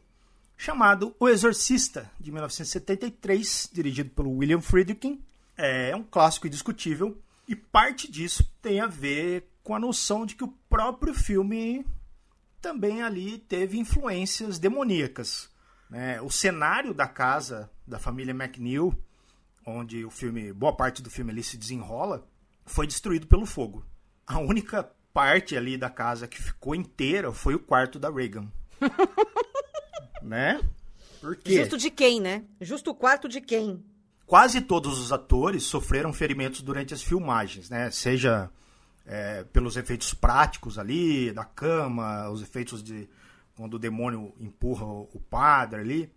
chamado 0.56 1.14
O 1.20 1.28
Exorcista, 1.28 2.10
de 2.18 2.32
1973, 2.32 3.70
dirigido 3.72 4.10
pelo 4.10 4.36
William 4.36 4.60
Friedkin. 4.60 5.22
É 5.56 5.94
um 5.94 6.02
clássico 6.02 6.46
indiscutível 6.46 7.18
e 7.46 7.54
parte 7.54 8.10
disso 8.10 8.48
tem 8.62 8.80
a 8.80 8.86
ver 8.86 9.49
com 9.62 9.74
a 9.74 9.78
noção 9.78 10.24
de 10.24 10.34
que 10.34 10.44
o 10.44 10.54
próprio 10.68 11.14
filme 11.14 11.84
também 12.60 13.02
ali 13.02 13.38
teve 13.38 13.78
influências 13.78 14.58
demoníacas. 14.58 15.50
Né? 15.88 16.20
O 16.20 16.30
cenário 16.30 16.94
da 16.94 17.06
casa 17.06 17.70
da 17.86 17.98
família 17.98 18.32
McNeil, 18.32 18.96
onde 19.66 20.04
o 20.04 20.10
filme, 20.10 20.52
boa 20.52 20.74
parte 20.74 21.02
do 21.02 21.10
filme 21.10 21.32
ali 21.32 21.42
se 21.42 21.56
desenrola, 21.56 22.26
foi 22.64 22.86
destruído 22.86 23.26
pelo 23.26 23.46
fogo. 23.46 23.84
A 24.26 24.38
única 24.38 24.88
parte 25.12 25.56
ali 25.56 25.76
da 25.76 25.90
casa 25.90 26.28
que 26.28 26.40
ficou 26.40 26.74
inteira 26.74 27.32
foi 27.32 27.54
o 27.54 27.58
quarto 27.58 27.98
da 27.98 28.10
Reagan. 28.10 28.46
né? 30.22 30.60
Por 31.20 31.36
quê? 31.36 31.56
Justo 31.56 31.76
de 31.76 31.90
quem, 31.90 32.20
né? 32.20 32.44
Justo 32.60 32.90
o 32.90 32.94
quarto 32.94 33.28
de 33.28 33.40
quem? 33.40 33.84
Quase 34.26 34.60
todos 34.60 34.98
os 34.98 35.12
atores 35.12 35.64
sofreram 35.64 36.12
ferimentos 36.12 36.62
durante 36.62 36.94
as 36.94 37.02
filmagens, 37.02 37.68
né? 37.68 37.90
Seja 37.90 38.48
é, 39.06 39.44
pelos 39.44 39.76
efeitos 39.76 40.14
práticos 40.14 40.78
ali, 40.78 41.32
da 41.32 41.44
cama, 41.44 42.28
os 42.30 42.42
efeitos 42.42 42.82
de 42.82 43.08
quando 43.56 43.74
o 43.74 43.78
demônio 43.78 44.32
empurra 44.40 44.86
o 44.86 45.20
padre 45.28 45.80
ali, 45.80 46.12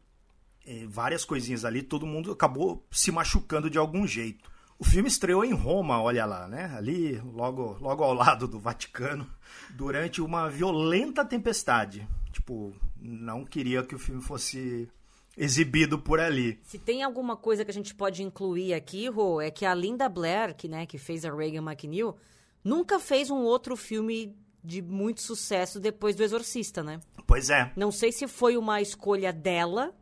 várias 0.87 1.25
coisinhas 1.25 1.65
ali, 1.65 1.81
todo 1.81 2.05
mundo 2.05 2.31
acabou 2.31 2.85
se 2.89 3.11
machucando 3.11 3.69
de 3.69 3.77
algum 3.77 4.07
jeito. 4.07 4.49
O 4.79 4.85
filme 4.85 5.07
estreou 5.07 5.45
em 5.45 5.53
Roma, 5.53 6.01
olha 6.01 6.25
lá, 6.25 6.47
né? 6.47 6.73
Ali, 6.75 7.17
logo, 7.19 7.77
logo 7.79 8.03
ao 8.03 8.13
lado 8.13 8.47
do 8.47 8.59
Vaticano, 8.59 9.27
durante 9.71 10.21
uma 10.21 10.49
violenta 10.49 11.23
tempestade. 11.23 12.07
Tipo, 12.31 12.73
não 12.99 13.45
queria 13.45 13.83
que 13.83 13.95
o 13.95 13.99
filme 13.99 14.21
fosse 14.21 14.89
exibido 15.37 15.97
por 15.97 16.19
ali. 16.19 16.59
Se 16.63 16.77
tem 16.77 17.03
alguma 17.03 17.35
coisa 17.35 17.63
que 17.63 17.71
a 17.71 17.73
gente 17.73 17.93
pode 17.93 18.23
incluir 18.23 18.73
aqui, 18.73 19.07
Rô, 19.07 19.41
é 19.41 19.49
que 19.49 19.65
a 19.65 19.73
Linda 19.73 20.07
Blair, 20.09 20.55
que, 20.55 20.67
né, 20.67 20.85
que 20.85 20.97
fez 20.97 21.25
a 21.25 21.33
Reagan 21.33 21.61
McNeil, 21.61 22.15
nunca 22.63 22.99
fez 22.99 23.29
um 23.29 23.41
outro 23.41 23.75
filme 23.75 24.35
de 24.63 24.81
muito 24.81 25.21
sucesso 25.21 25.79
depois 25.79 26.15
do 26.15 26.23
Exorcista, 26.23 26.81
né? 26.81 26.99
Pois 27.27 27.49
é. 27.49 27.71
Não 27.75 27.91
sei 27.91 28.11
se 28.11 28.27
foi 28.27 28.55
uma 28.55 28.81
escolha 28.81 29.33
dela 29.33 29.93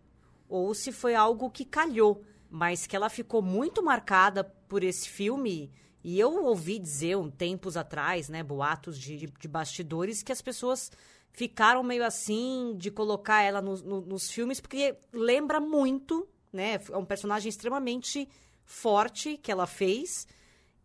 ou 0.48 0.74
se 0.74 0.92
foi 0.92 1.16
algo 1.16 1.50
que 1.50 1.66
calhou, 1.66 2.24
mas 2.50 2.86
que 2.86 2.96
ela 2.96 3.10
ficou 3.10 3.42
muito 3.42 3.82
marcada 3.82 4.44
por 4.44 4.84
esse 4.84 5.10
filme. 5.10 5.72
E 6.04 6.20
eu 6.20 6.44
ouvi 6.44 6.78
dizer 6.78 7.18
um 7.18 7.30
tempos 7.30 7.78
atrás, 7.78 8.28
né, 8.28 8.44
boatos 8.44 9.00
de, 9.00 9.28
de 9.28 9.48
bastidores, 9.48 10.22
que 10.22 10.32
as 10.32 10.42
pessoas 10.42 10.92
ficaram 11.32 11.82
meio 11.84 12.04
assim 12.04 12.76
de 12.78 12.92
colocar 12.92 13.42
ela 13.42 13.62
no, 13.62 13.78
no, 13.78 14.02
nos 14.02 14.30
filmes, 14.30 14.60
porque 14.60 14.96
lembra 15.14 15.60
muito, 15.60 16.28
né? 16.52 16.80
É 16.90 16.98
um 16.98 17.06
personagem 17.06 17.50
extremamente 17.50 18.28
forte 18.66 19.38
que 19.38 19.52
ela 19.52 19.66
fez 19.66 20.28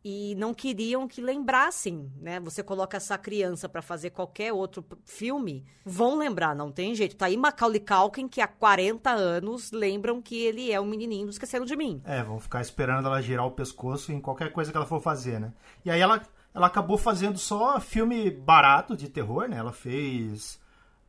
e 0.09 0.37
não 0.37 0.55
queriam 0.55 1.09
que 1.09 1.21
lembrassem, 1.21 2.09
né? 2.21 2.39
Você 2.39 2.63
coloca 2.63 2.97
essa 2.97 3.19
criança 3.19 3.69
para 3.69 3.83
fazer 3.83 4.11
qualquer 4.11 4.53
outro 4.53 4.85
filme, 5.05 5.67
vão 5.85 6.17
lembrar, 6.17 6.55
não 6.55 6.71
tem 6.71 6.95
jeito. 6.95 7.17
Tá 7.17 7.27
aí 7.27 7.37
Macaulay 7.37 7.81
Culkin, 7.81 8.29
que 8.29 8.41
há 8.41 8.47
40 8.47 9.11
anos 9.11 9.73
lembram 9.73 10.23
que 10.23 10.41
ele 10.41 10.71
é 10.71 10.79
o 10.79 10.87
menininho 10.87 11.27
do 11.27 11.33
Esqueceram 11.33 11.65
de 11.65 11.75
Mim. 11.75 12.01
É, 12.05 12.23
vão 12.23 12.39
ficar 12.39 12.61
esperando 12.61 13.09
ela 13.09 13.21
girar 13.21 13.47
o 13.47 13.51
pescoço 13.51 14.13
em 14.13 14.21
qualquer 14.21 14.53
coisa 14.53 14.71
que 14.71 14.77
ela 14.77 14.87
for 14.87 15.01
fazer, 15.01 15.41
né? 15.41 15.53
E 15.85 15.91
aí 15.91 16.01
ela, 16.01 16.23
ela 16.55 16.69
acabou 16.69 16.97
fazendo 16.97 17.37
só 17.37 17.81
filme 17.81 18.31
barato 18.31 18.97
de 18.97 19.09
terror, 19.09 19.49
né? 19.49 19.57
Ela 19.57 19.73
fez 19.73 20.61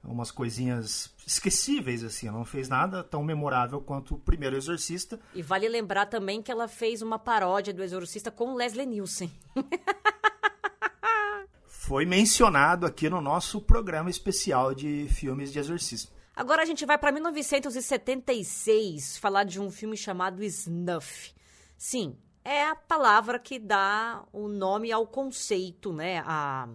umas 0.08 0.32
coisinhas 0.32 1.14
esquecíveis, 1.26 2.04
assim. 2.04 2.28
Ela 2.28 2.38
não 2.38 2.46
fez 2.46 2.70
nada 2.70 3.04
tão 3.04 3.24
memorável 3.24 3.82
quanto 3.82 4.16
o 4.16 4.20
primeiro 4.20 4.56
Exorcista. 4.56 5.20
E 5.36 5.42
vale 5.42 5.68
lembrar 5.68 6.06
também 6.06 6.42
que 6.42 6.52
ela 6.52 6.68
fez 6.68 7.02
uma 7.02 7.20
paródia 7.20 7.74
do 7.74 7.84
Exorcista 7.84 8.32
com 8.32 8.56
Leslie 8.56 8.86
Nielsen. 8.86 9.32
Foi 11.68 12.06
mencionado 12.06 12.86
aqui 12.86 13.10
no 13.10 13.22
nosso 13.22 13.62
programa 13.62 14.10
especial 14.10 14.74
de 14.74 15.08
filmes 15.10 15.54
de 15.54 15.60
exorcismo. 15.60 16.12
Agora 16.36 16.62
a 16.62 16.66
gente 16.66 16.86
vai 16.86 16.98
para 16.98 17.14
1976 17.14 19.18
falar 19.18 19.46
de 19.46 19.60
um 19.60 19.72
filme 19.72 19.96
chamado 19.96 20.44
Snuff. 20.44 21.34
Sim, 21.78 22.18
é 22.44 22.66
a 22.66 22.76
palavra 22.76 23.40
que 23.40 23.58
dá 23.58 24.24
o 24.34 24.48
nome 24.48 24.92
ao 24.92 25.08
conceito, 25.08 25.94
né? 25.94 26.22
A 26.26 26.68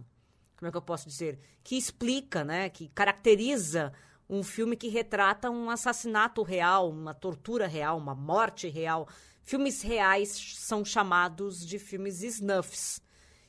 como 0.62 0.68
é 0.68 0.70
que 0.70 0.78
eu 0.78 0.82
posso 0.82 1.08
dizer, 1.08 1.40
que 1.64 1.76
explica, 1.76 2.44
né, 2.44 2.68
que 2.68 2.86
caracteriza 2.94 3.92
um 4.30 4.44
filme 4.44 4.76
que 4.76 4.86
retrata 4.86 5.50
um 5.50 5.68
assassinato 5.68 6.40
real, 6.44 6.88
uma 6.88 7.12
tortura 7.12 7.66
real, 7.66 7.98
uma 7.98 8.14
morte 8.14 8.68
real. 8.68 9.08
Filmes 9.42 9.82
reais 9.82 10.28
são 10.56 10.84
chamados 10.84 11.66
de 11.66 11.80
filmes 11.80 12.22
snuffs. 12.22 13.02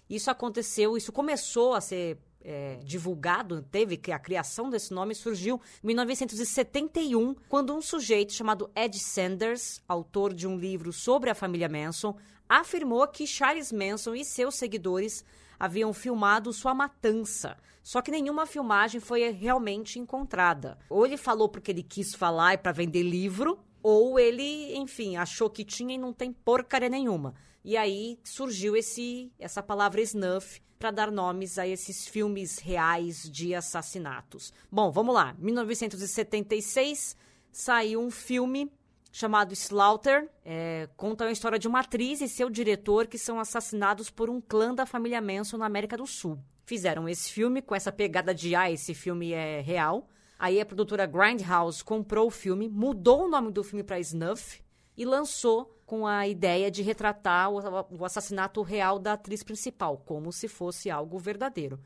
Isso 0.10 0.32
aconteceu, 0.32 0.98
isso 0.98 1.12
começou 1.12 1.75
a 1.75 1.82
ser 1.82 2.17
é, 2.41 2.79
divulgado, 2.84 3.62
teve 3.62 3.96
que 3.96 4.12
a 4.12 4.17
criação 4.17 4.67
desse 4.67 4.91
nome 4.91 5.13
surgiu 5.13 5.62
em 5.84 5.88
1971, 5.88 7.36
quando 7.48 7.75
um 7.75 7.82
sujeito 7.82 8.34
chamado 8.34 8.72
Ed 8.75 8.98
Sanders, 8.98 9.84
autor 9.88 10.34
de 10.34 10.48
um 10.48 10.58
livro 10.58 10.91
sobre 10.91 11.29
a 11.29 11.36
família 11.36 11.70
Manson, 11.70 12.17
afirmou 12.50 13.08
que 13.08 13.27
Charles 13.27 13.72
Manson 13.72 14.15
e 14.15 14.25
seus 14.25 14.55
seguidores 14.55 15.24
haviam 15.63 15.93
filmado 15.93 16.51
sua 16.51 16.74
matança. 16.74 17.55
Só 17.82 18.01
que 18.01 18.12
nenhuma 18.12 18.46
filmagem 18.46 19.00
foi 19.00 19.29
realmente 19.32 19.98
encontrada. 19.98 20.77
Ou 20.89 21.05
ele 21.05 21.15
falou 21.15 21.48
porque 21.48 21.72
ele 21.72 21.82
quis 21.82 22.13
falar 22.13 22.55
e 22.55 22.58
para 22.58 22.74
vender 22.74 23.01
livro, 23.01 23.58
ou 23.82 24.20
ele, 24.20 24.75
enfim, 24.75 25.15
achou 25.15 25.50
que 25.50 25.63
tinha 25.63 25.96
e 25.96 25.98
não 25.98 26.12
tem 26.12 26.34
porcaria 26.34 26.89
nenhuma. 26.89 27.34
E 27.63 27.77
aí 27.77 28.20
surgiu 28.25 28.75
esse 28.75 29.32
essa 29.39 29.63
palavra 29.63 30.01
snuff 30.01 30.62
para 30.77 30.91
dar 30.91 31.10
nomes 31.10 31.58
a 31.58 31.65
esses 31.65 32.05
filmes 32.10 32.58
reais 32.60 33.24
de 33.32 33.55
assassinatos. 33.55 34.51
Bom, 34.70 34.91
vamos 34.91 35.15
lá. 35.15 35.34
1976 35.39 37.15
saiu 37.53 38.01
um 38.01 38.12
filme 38.12 38.70
chamado 39.13 39.53
Slaughter. 39.53 40.27
É, 40.43 40.89
conta 40.98 41.25
a 41.25 41.32
história 41.32 41.60
de 41.60 41.67
uma 41.67 41.82
atriz 41.82 42.20
e 42.20 42.27
seu 42.27 42.50
diretor 42.50 43.05
que 43.05 43.20
são 43.20 43.39
assassinados 43.39 44.10
por 44.10 44.27
um 44.27 44.41
clã 44.41 44.74
da 44.74 44.88
família 44.88 45.22
Manson 45.22 45.58
na 45.58 45.67
América 45.67 45.96
do 45.96 46.08
Sul. 46.08 46.39
Fizeram 46.65 47.08
esse 47.08 47.32
filme 47.32 47.62
com 47.62 47.75
essa 47.75 47.91
pegada 47.91 48.34
de 48.34 48.55
ah, 48.55 48.72
esse 48.72 48.96
filme 48.96 49.32
é 49.32 49.62
real. 49.62 50.10
Aí 50.39 50.60
a 50.60 50.65
produtora 50.65 51.05
Grindhouse 51.05 51.84
comprou 51.84 52.27
o 52.27 52.32
filme, 52.32 52.67
mudou 52.67 53.25
o 53.25 53.29
nome 53.29 53.51
do 53.51 53.63
filme 53.63 53.84
para 53.84 54.00
Snuff 54.00 54.63
e 54.98 55.05
lançou 55.05 55.79
com 55.86 56.08
a 56.08 56.27
ideia 56.27 56.72
de 56.72 56.82
retratar 56.82 57.51
o, 57.51 58.03
assassinato 58.03 58.63
real 58.63 58.98
da 58.98 59.13
atriz 59.13 59.43
principal, 59.43 59.98
como 59.98 60.32
se 60.32 60.48
fosse 60.48 60.89
algo 60.89 61.20
verdadeiro. 61.20 61.79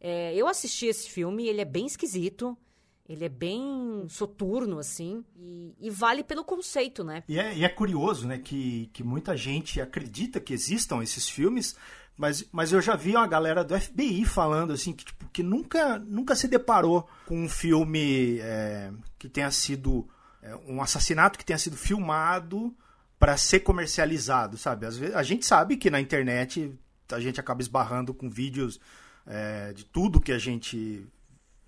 É, 0.00 0.34
eu 0.34 0.48
assisti 0.48 0.86
esse 0.86 1.08
filme, 1.08 1.46
ele 1.46 1.60
é 1.60 1.64
bem 1.64 1.86
esquisito. 1.86 2.58
Ele 3.06 3.24
é 3.24 3.28
bem 3.28 4.06
soturno, 4.08 4.78
assim, 4.78 5.22
e, 5.36 5.74
e 5.78 5.90
vale 5.90 6.24
pelo 6.24 6.42
conceito, 6.42 7.04
né? 7.04 7.22
E 7.28 7.38
é, 7.38 7.54
e 7.54 7.64
é, 7.64 7.68
curioso, 7.68 8.26
né, 8.26 8.38
que, 8.38 8.88
que 8.94 9.04
muita 9.04 9.36
gente 9.36 9.80
acredita 9.80 10.40
que 10.40 10.54
existam 10.54 11.02
esses 11.02 11.28
filmes, 11.28 11.76
mas, 12.16 12.46
mas 12.50 12.72
eu 12.72 12.80
já 12.80 12.96
vi 12.96 13.14
uma 13.14 13.26
galera 13.26 13.62
do 13.62 13.78
FBI 13.78 14.24
falando, 14.24 14.72
assim, 14.72 14.92
que, 14.92 15.04
tipo, 15.04 15.28
que 15.28 15.42
nunca, 15.42 15.98
nunca 15.98 16.34
se 16.34 16.48
deparou 16.48 17.06
com 17.26 17.44
um 17.44 17.48
filme 17.48 18.38
é, 18.40 18.90
que 19.18 19.28
tenha 19.28 19.50
sido 19.50 20.08
é, 20.40 20.56
um 20.66 20.80
assassinato 20.80 21.38
que 21.38 21.44
tenha 21.44 21.58
sido 21.58 21.76
filmado 21.76 22.74
para 23.18 23.36
ser 23.36 23.60
comercializado, 23.60 24.56
sabe? 24.56 24.86
Às 24.86 24.96
vezes, 24.96 25.14
a 25.14 25.22
gente 25.22 25.44
sabe 25.44 25.76
que 25.76 25.90
na 25.90 26.00
internet 26.00 26.72
a 27.10 27.20
gente 27.20 27.40
acaba 27.40 27.60
esbarrando 27.60 28.14
com 28.14 28.30
vídeos 28.30 28.80
é, 29.26 29.72
de 29.72 29.84
tudo 29.84 30.20
que 30.20 30.32
a 30.32 30.38
gente 30.38 31.06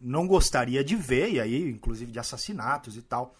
não 0.00 0.26
gostaria 0.26 0.84
de 0.84 0.96
ver, 0.96 1.32
e 1.32 1.40
aí, 1.40 1.70
inclusive 1.70 2.12
de 2.12 2.18
assassinatos 2.18 2.96
e 2.96 3.02
tal. 3.02 3.34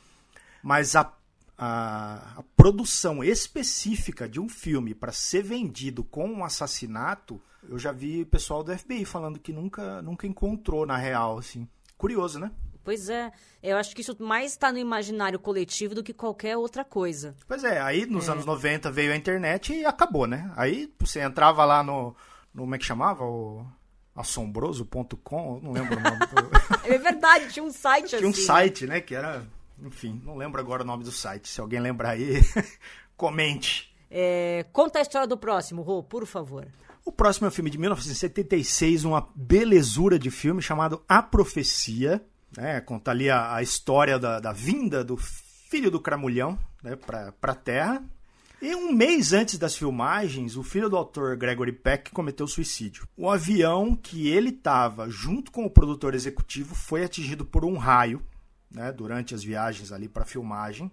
Mas 0.63 0.97
a, 0.97 1.13
a, 1.57 2.39
a 2.39 2.45
produção 2.57 3.23
específica 3.23 4.29
de 4.29 4.41
um 4.41 4.49
filme 4.49 4.95
para 4.95 5.13
ser 5.13 5.43
vendido 5.43 6.03
com 6.03 6.29
um 6.29 6.45
assassinato, 6.45 7.41
eu 7.69 7.79
já 7.79 7.93
vi 7.93 8.25
pessoal 8.25 8.63
do 8.63 8.77
FBI 8.77 9.05
falando 9.05 9.39
que 9.39 9.53
nunca, 9.53 10.03
nunca 10.03 10.27
encontrou 10.27 10.87
na 10.87 10.97
real, 10.97 11.39
assim. 11.39 11.69
Curioso, 11.97 12.39
né? 12.39 12.51
Pois 12.87 13.09
é, 13.09 13.33
eu 13.61 13.77
acho 13.77 13.97
que 13.97 14.01
isso 14.01 14.17
mais 14.21 14.53
está 14.53 14.71
no 14.71 14.79
imaginário 14.79 15.41
coletivo 15.41 15.93
do 15.93 16.05
que 16.05 16.15
qualquer 16.15 16.57
outra 16.57 16.85
coisa. 16.85 17.35
Pois 17.49 17.65
é, 17.65 17.81
aí 17.81 18.07
nos 18.07 18.29
é. 18.29 18.33
anos 18.33 18.47
90 18.47 18.93
veio 18.93 19.13
a 19.13 19.17
internet 19.17 19.73
e 19.73 19.85
acabou, 19.85 20.25
né? 20.25 20.53
Aí 20.55 20.93
você 20.97 21.21
entrava 21.21 21.65
lá 21.65 21.83
no, 21.83 22.15
no 22.55 22.63
como 22.63 22.77
é 22.77 22.79
que 22.79 22.85
chamava? 22.85 23.25
O 23.25 23.67
assombroso.com, 24.17 25.61
não 25.63 25.73
lembro 25.73 25.99
o 25.99 26.01
nome. 26.01 26.19
Do... 26.19 26.81
é 26.89 26.99
verdade, 26.99 27.53
tinha 27.53 27.65
um 27.65 27.71
site 27.71 28.09
tinha 28.09 28.21
assim. 28.21 28.33
Tinha 28.33 28.43
um 28.43 28.47
site, 28.47 28.87
né, 28.87 29.01
que 29.01 29.15
era, 29.15 29.47
enfim, 29.83 30.21
não 30.25 30.37
lembro 30.37 30.61
agora 30.61 30.83
o 30.83 30.87
nome 30.87 31.05
do 31.05 31.13
site. 31.13 31.49
Se 31.49 31.61
alguém 31.61 31.79
lembrar 31.79 32.11
aí, 32.11 32.41
comente. 33.17 33.95
É, 34.11 34.65
conta 34.73 34.99
a 34.99 35.03
história 35.03 35.29
do 35.29 35.37
próximo, 35.37 35.83
Rô, 35.83 36.03
por 36.03 36.27
favor. 36.27 36.67
O 37.05 37.13
próximo 37.13 37.47
é 37.47 37.49
um 37.49 37.53
filme 37.53 37.71
de 37.71 37.79
1976, 37.79 39.05
uma 39.05 39.29
belezura 39.35 40.19
de 40.19 40.31
filme 40.31 40.61
chamado 40.61 41.05
A 41.09 41.23
Profecia. 41.23 42.25
Né, 42.57 42.81
conta 42.81 43.11
ali 43.11 43.29
a, 43.29 43.55
a 43.55 43.63
história 43.63 44.19
da, 44.19 44.41
da, 44.41 44.53
vinda 44.53 45.05
do 45.05 45.17
filho 45.17 45.91
do 45.91 46.01
Cramulhão 46.01 46.59
né, 46.83 46.97
para 46.97 47.33
a 47.43 47.55
Terra. 47.55 48.03
E 48.61 48.75
um 48.75 48.91
mês 48.91 49.35
antes 49.35 49.59
das 49.59 49.77
filmagens, 49.77 50.57
o 50.57 50.63
filho 50.63 50.89
do 50.89 50.97
autor 50.97 51.37
Gregory 51.37 51.73
Peck 51.73 52.11
cometeu 52.11 52.47
suicídio. 52.47 53.07
O 53.15 53.31
avião 53.31 53.95
que 53.95 54.29
ele 54.29 54.49
estava 54.49 55.11
junto 55.11 55.53
com 55.53 55.67
o 55.67 55.71
produtor 55.71 56.15
executivo 56.15 56.75
foi 56.75 57.05
atingido 57.05 57.45
por 57.45 57.67
um 57.67 57.77
raio 57.77 58.25
né, 58.71 58.91
durante 58.93 59.35
as 59.35 59.43
viagens 59.43 59.93
ali 59.93 60.09
para 60.09 60.25
filmagem. 60.25 60.91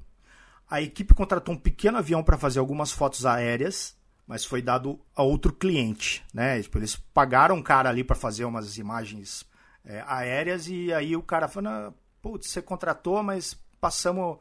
A 0.70 0.82
equipe 0.82 1.13
contratou 1.13 1.55
um 1.55 1.58
pequeno 1.58 1.98
avião 1.98 2.22
para 2.22 2.38
fazer 2.38 2.60
algumas 2.60 2.91
fotos 2.91 3.25
aéreas, 3.25 3.96
mas 4.27 4.43
foi 4.43 4.62
dado 4.62 5.00
a 5.15 5.24
outro 5.24 5.53
cliente. 5.53 6.22
Né? 6.34 6.62
Tipo, 6.62 6.79
eles 6.79 6.98
pagaram 6.98 7.55
um 7.55 7.63
cara 7.63 7.89
ali 7.89 8.03
para 8.03 8.15
fazer 8.15 8.43
umas 8.43 8.77
imagens 8.77 9.46
é, 9.86 10.03
aéreas 10.05 10.67
e 10.67 10.91
aí 10.91 11.15
o 11.15 11.24
cara 11.24 11.48
falou: 11.48 11.93
putz, 12.22 12.50
você 12.50 12.62
contratou, 12.62 13.24
mas 13.24 13.58
passamos 13.79 14.38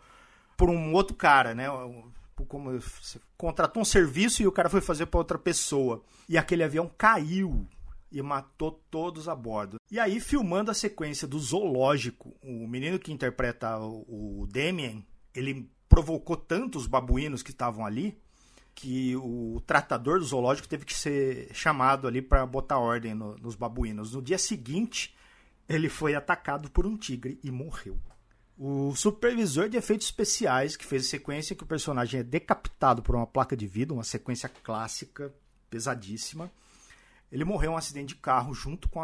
por 0.56 0.70
um 0.70 0.92
outro 0.92 1.14
cara, 1.16 1.54
né? 1.54 1.66
Como 2.48 2.78
você 2.80 3.20
contratou 3.36 3.82
um 3.82 3.84
serviço 3.84 4.42
e 4.42 4.46
o 4.46 4.52
cara 4.52 4.68
foi 4.68 4.80
fazer 4.80 5.06
para 5.06 5.18
outra 5.18 5.38
pessoa. 5.38 6.02
E 6.28 6.36
aquele 6.36 6.64
avião 6.64 6.90
caiu 6.96 7.66
e 8.10 8.20
matou 8.20 8.82
todos 8.90 9.28
a 9.28 9.34
bordo. 9.34 9.76
E 9.90 9.98
aí, 9.98 10.20
filmando 10.20 10.70
a 10.70 10.74
sequência 10.74 11.26
do 11.26 11.38
zoológico, 11.38 12.36
o 12.42 12.66
menino 12.66 12.98
que 12.98 13.12
interpreta 13.12 13.78
o, 13.78 14.46
Damien, 14.50 15.04
ele 15.34 15.70
provocou 15.88 16.36
tanto 16.36 16.78
os 16.78 16.86
babuínos 16.86 17.42
que 17.42 17.50
estavam 17.50 17.86
ali 17.86 18.18
que 18.74 19.14
o 19.16 19.62
tratador 19.66 20.18
do 20.18 20.24
zoológico 20.24 20.68
teve 20.68 20.84
que 20.84 20.94
ser 20.94 21.50
chamado 21.52 22.08
ali 22.08 22.22
para 22.22 22.44
botar 22.46 22.78
ordem 22.78 23.14
no, 23.14 23.36
nos 23.36 23.54
babuínos. 23.54 24.14
No 24.14 24.22
dia 24.22 24.38
seguinte, 24.38 25.14
ele 25.68 25.88
foi 25.88 26.14
atacado 26.14 26.70
por 26.70 26.86
um 26.86 26.96
tigre 26.96 27.38
e 27.42 27.50
morreu. 27.50 27.98
O 28.64 28.94
supervisor 28.94 29.68
de 29.68 29.76
efeitos 29.76 30.06
especiais, 30.06 30.76
que 30.76 30.86
fez 30.86 31.04
a 31.04 31.08
sequência 31.08 31.56
que 31.56 31.64
o 31.64 31.66
personagem 31.66 32.20
é 32.20 32.22
decapitado 32.22 33.02
por 33.02 33.16
uma 33.16 33.26
placa 33.26 33.56
de 33.56 33.66
vidro, 33.66 33.96
uma 33.96 34.04
sequência 34.04 34.48
clássica, 34.48 35.34
pesadíssima, 35.68 36.48
ele 37.32 37.44
morreu 37.44 37.72
em 37.72 37.74
um 37.74 37.76
acidente 37.76 38.14
de 38.14 38.20
carro 38.20 38.54
junto 38.54 38.88
com, 38.88 39.00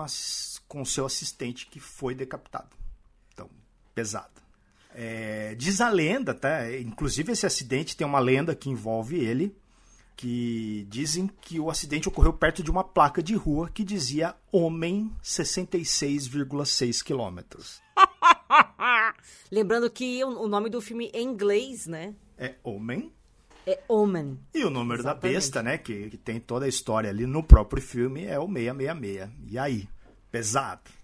com 0.68 0.80
o 0.80 0.86
seu 0.86 1.04
assistente 1.04 1.66
que 1.66 1.80
foi 1.80 2.14
decapitado. 2.14 2.68
Então, 3.34 3.50
pesado. 3.96 4.40
É, 4.94 5.56
diz 5.56 5.80
a 5.80 5.90
lenda, 5.90 6.32
tá? 6.32 6.72
Inclusive 6.78 7.32
esse 7.32 7.44
acidente 7.44 7.96
tem 7.96 8.06
uma 8.06 8.20
lenda 8.20 8.54
que 8.54 8.70
envolve 8.70 9.16
ele, 9.16 9.56
que 10.14 10.86
dizem 10.88 11.26
que 11.26 11.58
o 11.58 11.68
acidente 11.68 12.08
ocorreu 12.08 12.32
perto 12.32 12.62
de 12.62 12.70
uma 12.70 12.84
placa 12.84 13.20
de 13.20 13.34
rua 13.34 13.68
que 13.68 13.82
dizia 13.82 14.36
Homem 14.52 15.12
66,6 15.20 17.02
quilômetros. 17.02 17.82
Lembrando 19.50 19.90
que 19.90 20.22
o 20.24 20.46
nome 20.46 20.68
do 20.68 20.80
filme 20.80 21.10
em 21.14 21.26
inglês, 21.26 21.86
né? 21.86 22.14
É 22.36 22.54
Homem. 22.62 23.12
É 23.66 23.78
Omen. 23.86 24.38
E 24.54 24.64
o 24.64 24.70
número 24.70 25.02
Exatamente. 25.02 25.22
da 25.22 25.28
besta, 25.28 25.62
né? 25.62 25.76
Que, 25.76 26.08
que 26.08 26.16
tem 26.16 26.40
toda 26.40 26.64
a 26.64 26.68
história 26.68 27.10
ali 27.10 27.26
no 27.26 27.42
próprio 27.42 27.82
filme, 27.82 28.24
é 28.24 28.38
o 28.38 28.46
666. 28.46 29.30
E 29.46 29.58
aí? 29.58 29.88
Pesado 30.30 30.98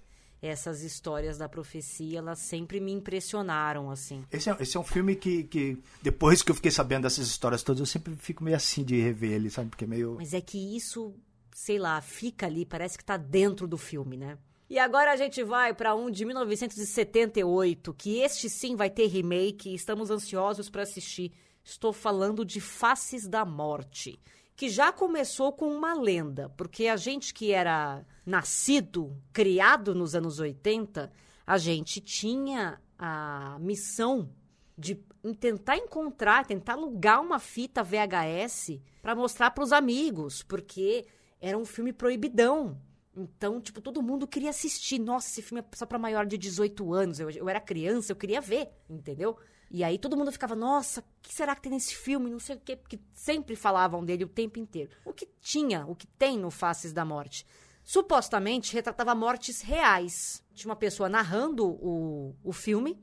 essas 0.46 0.82
histórias 0.82 1.38
da 1.38 1.48
profecia, 1.48 2.18
elas 2.18 2.38
sempre 2.38 2.78
me 2.78 2.92
impressionaram, 2.92 3.90
assim. 3.90 4.24
Esse 4.30 4.50
é, 4.50 4.56
esse 4.60 4.76
é 4.76 4.80
um 4.80 4.84
filme 4.84 5.16
que, 5.16 5.44
que, 5.44 5.78
depois 6.02 6.42
que 6.42 6.50
eu 6.50 6.54
fiquei 6.54 6.70
sabendo 6.70 7.04
dessas 7.04 7.26
histórias 7.26 7.62
todas, 7.62 7.80
eu 7.80 7.86
sempre 7.86 8.14
fico 8.16 8.44
meio 8.44 8.56
assim 8.56 8.84
de 8.84 9.00
rever 9.00 9.32
ele, 9.32 9.50
sabe? 9.50 9.70
Porque 9.70 9.84
é 9.84 9.88
meio... 9.88 10.16
Mas 10.16 10.35
é 10.35 10.40
que 10.40 10.76
isso, 10.76 11.14
sei 11.54 11.78
lá, 11.78 12.00
fica 12.00 12.44
ali, 12.46 12.66
parece 12.66 12.98
que 12.98 13.04
tá 13.04 13.16
dentro 13.16 13.66
do 13.66 13.78
filme, 13.78 14.16
né? 14.16 14.37
E 14.68 14.79
agora 14.79 15.12
a 15.12 15.16
gente 15.16 15.42
vai 15.42 15.74
para 15.74 15.94
um 15.94 16.11
de 16.11 16.24
1978, 16.24 17.92
que 17.94 18.18
este 18.20 18.48
sim 18.48 18.74
vai 18.77 18.90
ter 18.90 19.07
remake 19.07 19.70
e 19.70 19.74
estamos 19.74 20.11
ansiosos 20.11 20.70
para 20.70 20.83
assistir. 20.83 21.33
Estou 21.62 21.92
falando 21.92 22.44
de 22.44 22.61
Faces 22.61 23.29
da 23.29 23.44
Morte 23.44 24.18
que 24.57 24.68
já 24.68 24.92
começou 24.92 25.53
com 25.53 25.68
uma 25.68 25.94
lenda, 25.94 26.48
porque 26.57 26.87
a 26.87 26.96
gente 26.96 27.35
que 27.35 27.53
era 27.53 28.05
nascido, 28.24 29.16
criado 29.33 29.94
nos 29.94 30.14
anos 30.14 30.38
80, 30.38 31.11
a 31.46 31.59
gente 31.59 32.00
tinha 32.00 32.81
a 32.98 33.59
missão 33.61 34.31
de 34.77 34.94
tentar 35.40 35.77
encontrar, 35.77 36.46
tentar 36.46 36.74
alugar 36.74 37.20
uma 37.20 37.38
fita 37.38 37.83
VHS 37.83 38.81
para 39.03 39.14
mostrar 39.14 39.50
para 39.50 39.64
os 39.64 39.72
amigos, 39.72 40.42
porque 40.42 41.07
era 41.40 41.59
um 41.59 41.64
filme 41.64 41.92
proibidão. 41.92 42.81
Então, 43.16 43.61
tipo, 43.61 43.81
todo 43.81 44.03
mundo 44.03 44.27
queria 44.27 44.50
assistir. 44.50 44.98
Nossa, 44.98 45.29
esse 45.29 45.42
filme 45.42 45.61
é 45.61 45.77
só 45.77 45.87
para 45.87 45.98
maior 45.98 46.27
de 46.27 46.37
18 46.37 46.92
anos. 46.92 47.20
Eu, 47.20 47.31
eu 47.31 47.48
era 47.48 47.61
criança, 47.61 48.12
eu 48.12 48.16
queria 48.16 48.40
ver, 48.40 48.68
entendeu? 48.88 49.37
E 49.70 49.83
aí 49.83 49.98
todo 49.98 50.16
mundo 50.16 50.31
ficava, 50.31 50.55
nossa, 50.55 51.00
o 51.00 51.05
que 51.22 51.35
será 51.35 51.55
que 51.55 51.62
tem 51.62 51.72
nesse 51.72 51.94
filme? 51.96 52.31
Não 52.31 52.38
sei 52.38 52.57
o 52.57 52.61
quê, 52.61 52.77
porque 52.77 52.98
sempre 53.12 53.57
falavam 53.57 54.05
dele 54.05 54.24
o 54.24 54.29
tempo 54.29 54.59
inteiro. 54.59 54.90
O 55.05 55.12
que 55.12 55.29
tinha, 55.40 55.87
o 55.87 55.94
que 55.94 56.07
tem 56.07 56.38
no 56.38 56.50
Faces 56.50 56.92
da 56.92 57.05
Morte? 57.05 57.46
Supostamente 57.83 58.72
retratava 58.72 59.14
mortes 59.14 59.61
reais. 59.61 60.42
Tinha 60.55 60.70
uma 60.70 60.77
pessoa 60.77 61.09
narrando 61.09 61.66
o, 61.66 62.35
o 62.42 62.53
filme 62.53 62.98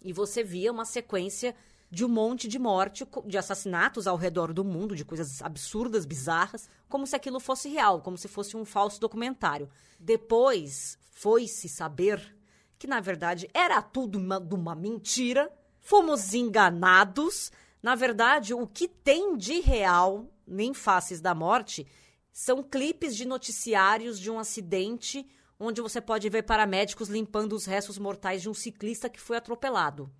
e 0.00 0.12
você 0.12 0.42
via 0.42 0.72
uma 0.72 0.84
sequência 0.84 1.54
de 1.92 2.04
um 2.04 2.08
monte 2.08 2.48
de 2.48 2.58
morte, 2.58 3.06
de 3.26 3.38
assassinatos 3.38 4.08
ao 4.08 4.16
redor 4.16 4.52
do 4.52 4.64
mundo, 4.64 4.96
de 4.96 5.04
coisas 5.04 5.40
absurdas, 5.40 6.04
bizarras, 6.04 6.68
como 6.88 7.06
se 7.06 7.14
aquilo 7.14 7.38
fosse 7.38 7.68
real, 7.68 8.00
como 8.00 8.18
se 8.18 8.26
fosse 8.26 8.56
um 8.56 8.64
falso 8.64 8.98
documentário. 8.98 9.68
Depois 10.00 10.98
foi-se 11.12 11.68
saber 11.68 12.34
que, 12.78 12.86
na 12.88 12.98
verdade, 12.98 13.48
era 13.54 13.80
tudo 13.80 14.18
uma, 14.18 14.38
uma 14.38 14.74
mentira 14.74 15.52
Fomos 15.82 16.32
enganados. 16.32 17.50
Na 17.82 17.96
verdade, 17.96 18.54
o 18.54 18.66
que 18.66 18.86
tem 18.86 19.36
de 19.36 19.60
real 19.60 20.32
nem 20.46 20.72
Faces 20.72 21.20
da 21.20 21.34
Morte 21.34 21.86
são 22.32 22.62
clipes 22.62 23.16
de 23.16 23.26
noticiários 23.26 24.18
de 24.18 24.30
um 24.30 24.38
acidente 24.38 25.26
onde 25.58 25.80
você 25.80 26.00
pode 26.00 26.28
ver 26.28 26.44
paramédicos 26.44 27.08
limpando 27.08 27.52
os 27.52 27.66
restos 27.66 27.98
mortais 27.98 28.42
de 28.42 28.48
um 28.48 28.54
ciclista 28.54 29.08
que 29.08 29.20
foi 29.20 29.36
atropelado. 29.36 30.10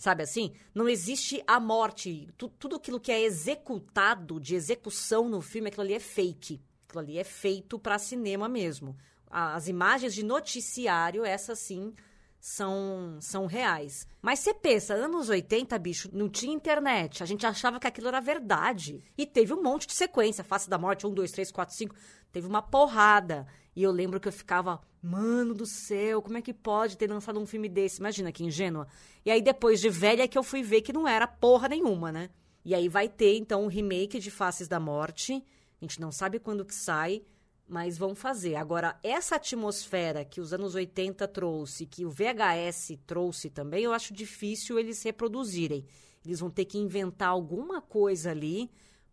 Sabe 0.00 0.22
assim? 0.22 0.54
Não 0.74 0.88
existe 0.88 1.44
a 1.46 1.60
morte. 1.60 2.26
tudo 2.58 2.76
aquilo 2.76 2.98
que 2.98 3.12
é 3.12 3.20
executado 3.20 4.40
de 4.40 4.54
execução 4.54 5.28
no 5.28 5.42
filme, 5.42 5.68
aquilo 5.68 5.82
ali 5.82 5.92
é 5.92 6.00
fake. 6.00 6.58
Aquilo 6.88 7.00
ali 7.00 7.18
é 7.18 7.22
feito 7.22 7.78
para 7.78 7.98
cinema 7.98 8.48
mesmo. 8.48 8.96
As 9.30 9.68
imagens 9.68 10.14
de 10.14 10.24
noticiário, 10.24 11.22
essas 11.22 11.58
sim, 11.58 11.92
são, 12.40 13.18
são 13.20 13.44
reais. 13.44 14.08
Mas 14.22 14.38
você 14.38 14.54
pensa, 14.54 14.94
anos 14.94 15.28
80, 15.28 15.78
bicho, 15.78 16.08
não 16.14 16.30
tinha 16.30 16.54
internet. 16.54 17.22
A 17.22 17.26
gente 17.26 17.44
achava 17.44 17.78
que 17.78 17.86
aquilo 17.86 18.08
era 18.08 18.22
verdade. 18.22 19.04
E 19.18 19.26
teve 19.26 19.52
um 19.52 19.62
monte 19.62 19.86
de 19.86 19.92
sequência. 19.92 20.42
Face 20.42 20.70
da 20.70 20.78
Morte, 20.78 21.06
1, 21.06 21.12
2, 21.12 21.30
3, 21.30 21.52
4, 21.52 21.74
5. 21.74 21.94
Teve 22.32 22.46
uma 22.46 22.62
porrada. 22.62 23.46
E 23.76 23.82
eu 23.82 23.92
lembro 23.92 24.18
que 24.18 24.28
eu 24.28 24.32
ficava, 24.32 24.80
mano 25.02 25.54
do 25.54 25.66
céu, 25.66 26.20
como 26.22 26.38
é 26.38 26.42
que 26.42 26.52
pode 26.52 26.96
ter 26.96 27.10
lançado 27.10 27.40
um 27.40 27.46
filme 27.46 27.68
desse? 27.68 28.00
Imagina 28.00 28.32
que 28.32 28.44
ingênua. 28.44 28.86
E 29.24 29.30
aí, 29.30 29.40
depois 29.40 29.80
de 29.80 29.88
velha, 29.88 30.22
é 30.22 30.28
que 30.28 30.38
eu 30.38 30.42
fui 30.42 30.62
ver 30.62 30.82
que 30.82 30.92
não 30.92 31.06
era 31.08 31.26
porra 31.26 31.68
nenhuma, 31.68 32.12
né? 32.12 32.30
E 32.64 32.74
aí 32.74 32.88
vai 32.88 33.08
ter, 33.08 33.36
então, 33.36 33.64
um 33.64 33.68
remake 33.68 34.18
de 34.18 34.30
Faces 34.30 34.68
da 34.68 34.78
Morte. 34.78 35.42
A 35.80 35.84
gente 35.84 36.00
não 36.00 36.12
sabe 36.12 36.38
quando 36.38 36.64
que 36.64 36.74
sai 36.74 37.22
mas 37.70 37.96
vão 37.96 38.16
fazer. 38.16 38.56
Agora, 38.56 38.98
essa 39.00 39.36
atmosfera 39.36 40.24
que 40.24 40.40
os 40.40 40.52
anos 40.52 40.74
80 40.74 41.26
trouxe, 41.28 41.86
que 41.86 42.04
o 42.04 42.10
VHS 42.10 42.98
trouxe 43.06 43.48
também, 43.48 43.84
eu 43.84 43.92
acho 43.92 44.12
difícil 44.12 44.76
eles 44.76 45.00
reproduzirem. 45.04 45.86
Eles 46.24 46.40
vão 46.40 46.50
ter 46.50 46.64
que 46.64 46.76
inventar 46.76 47.28
alguma 47.28 47.80
coisa 47.80 48.32
ali 48.32 48.68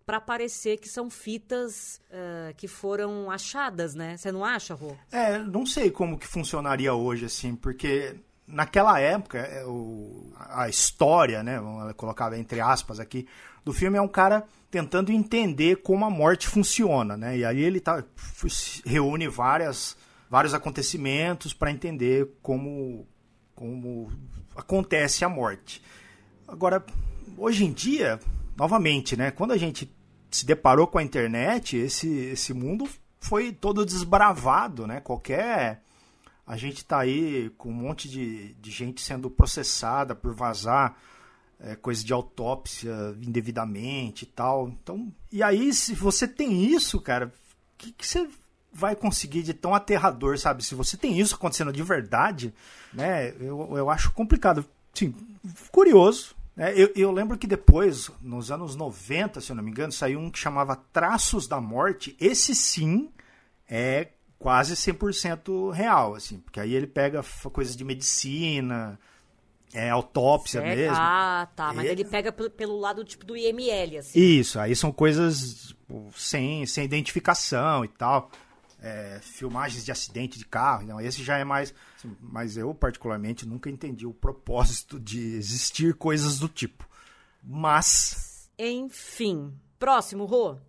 para 0.08 0.22
parecer 0.22 0.78
que 0.78 0.88
são 0.88 1.10
fitas 1.10 2.00
uh, 2.10 2.56
que 2.56 2.66
foram 2.66 3.30
achadas, 3.30 3.94
né? 3.94 4.16
Você 4.16 4.32
não 4.32 4.46
acha, 4.46 4.74
Rô? 4.74 4.96
É, 5.12 5.38
não 5.38 5.66
sei 5.66 5.92
como 5.92 6.18
que 6.18 6.26
funcionaria 6.26 6.94
hoje, 6.94 7.26
assim, 7.26 7.54
porque 7.54 8.16
naquela 8.48 8.98
época, 9.02 9.40
é, 9.40 9.66
o, 9.66 10.32
a 10.50 10.70
história, 10.70 11.44
né, 11.44 11.60
vamos 11.60 11.92
colocar 11.98 12.32
entre 12.40 12.62
aspas 12.62 13.02
aqui, 13.02 13.28
do 13.66 13.74
filme 13.74 13.98
é 13.98 14.02
um 14.02 14.08
cara 14.08 14.46
tentando 14.72 15.12
entender 15.12 15.82
como 15.82 16.06
a 16.06 16.10
morte 16.10 16.48
funciona, 16.48 17.18
né? 17.18 17.40
E 17.40 17.44
aí 17.44 17.60
ele 17.62 17.82
tá, 17.82 18.02
reúne 18.86 19.28
várias, 19.28 19.98
vários 20.30 20.54
acontecimentos 20.54 21.54
para 21.54 21.70
entender 21.70 22.30
como, 22.42 23.06
como 23.54 24.10
acontece 24.56 25.26
a 25.26 25.30
morte. 25.30 25.84
Agora, 26.48 26.82
hoje 27.38 27.66
em 27.66 27.74
dia, 27.74 28.22
novamente, 28.56 29.18
né, 29.18 29.32
quando 29.32 29.52
a 29.52 29.58
gente 29.58 29.97
se 30.30 30.46
deparou 30.46 30.88
com 30.88 30.98
a 30.98 31.04
internet, 31.04 31.78
esse, 31.78 32.08
esse 32.08 32.54
mundo 32.54 32.88
foi 33.20 33.52
todo 33.52 33.86
desbravado, 33.86 34.88
né? 34.88 35.00
Qualquer. 35.02 35.82
A 36.46 36.56
gente 36.56 36.86
tá 36.86 37.00
aí 37.00 37.50
com 37.58 37.70
um 37.70 37.74
monte 37.74 38.08
de, 38.08 38.54
de 38.54 38.72
gente 38.72 39.02
sendo 39.02 39.30
processada 39.30 40.16
por 40.16 40.34
vazar 40.34 40.98
é, 41.60 41.76
coisa 41.76 42.04
de 42.04 42.14
autópsia 42.14 43.16
indevidamente 43.22 44.24
e 44.24 44.28
tal. 44.28 44.70
Então, 44.70 45.12
e 45.32 45.44
aí, 45.44 45.74
se 45.74 45.94
você 45.94 46.28
tem 46.28 46.64
isso, 46.64 47.02
cara, 47.02 47.28
o 47.28 47.32
que, 47.78 47.92
que 47.92 48.08
você 48.08 48.28
vai 48.72 48.96
conseguir 48.96 49.42
de 49.42 49.54
tão 49.54 49.74
aterrador, 49.74 50.38
sabe? 50.38 50.64
Se 50.64 50.76
você 50.76 50.96
tem 50.96 51.20
isso 51.20 51.36
acontecendo 51.36 51.74
de 51.74 51.84
verdade, 51.84 52.54
né? 52.94 53.30
Eu, 53.40 53.76
eu 53.76 53.90
acho 53.90 54.12
complicado. 54.12 54.64
Sim, 54.94 55.14
curioso. 55.72 56.37
Né? 56.58 56.74
Eu, 56.76 56.92
eu 56.96 57.12
lembro 57.12 57.38
que 57.38 57.46
depois, 57.48 58.10
nos 58.20 58.52
anos 58.52 58.76
90, 58.76 59.40
se 59.40 59.52
eu 59.52 59.56
não 59.56 59.64
me 59.64 59.70
engano, 59.72 59.92
saiu 59.94 60.20
um 60.20 60.30
que 60.32 60.40
chamava 60.40 60.76
Traços 60.76 61.48
da 61.48 61.62
Morte. 61.62 62.18
Esse 62.20 62.54
sim 62.56 63.10
é 63.70 64.08
quase 64.40 64.76
100% 64.76 65.72
real, 65.72 66.16
assim, 66.16 66.40
porque 66.40 66.60
aí 66.60 66.74
ele 66.74 66.88
pega 66.88 67.24
coisas 67.52 67.76
de 67.76 67.84
medicina, 67.84 69.00
é 69.74 69.90
autópsia 69.90 70.62
Certo? 70.62 70.76
mesmo. 70.78 70.96
Ah, 70.98 71.48
tá. 71.56 71.74
Mas 71.74 71.86
É. 71.88 71.92
ele 71.92 72.06
pega 72.06 72.32
pelo, 72.32 72.50
pelo 72.50 72.78
lado 72.80 73.04
tipo 73.04 73.26
do 73.26 73.36
IML, 73.38 73.98
assim. 74.00 74.20
Isso, 74.20 74.60
aí 74.60 74.76
são 74.76 74.92
coisas 74.92 75.68
tipo, 75.70 76.10
sem, 76.16 76.66
sem 76.66 76.86
identificação 76.86 77.84
e 77.86 77.88
tal. 77.88 78.32
É, 78.80 79.20
filmagens 79.22 79.84
de 79.84 79.92
acidente 79.92 80.38
de 80.38 80.46
carro. 80.46 80.84
Então, 80.84 81.02
esse 81.02 81.24
já 81.24 81.38
é 81.38 81.44
mais. 81.44 81.74
Mas 82.22 82.58
eu, 82.58 82.74
particularmente, 82.76 83.48
nunca 83.48 83.70
entendi 83.70 84.06
o 84.06 84.14
propósito 84.14 85.00
de 85.00 85.20
existir 85.36 85.96
coisas 85.96 86.38
do 86.38 86.48
tipo. 86.48 86.88
Mas, 87.44 88.50
Enfim. 88.58 89.54
Próximo, 89.80 90.26
Rô. 90.26 90.54
eu 90.54 90.60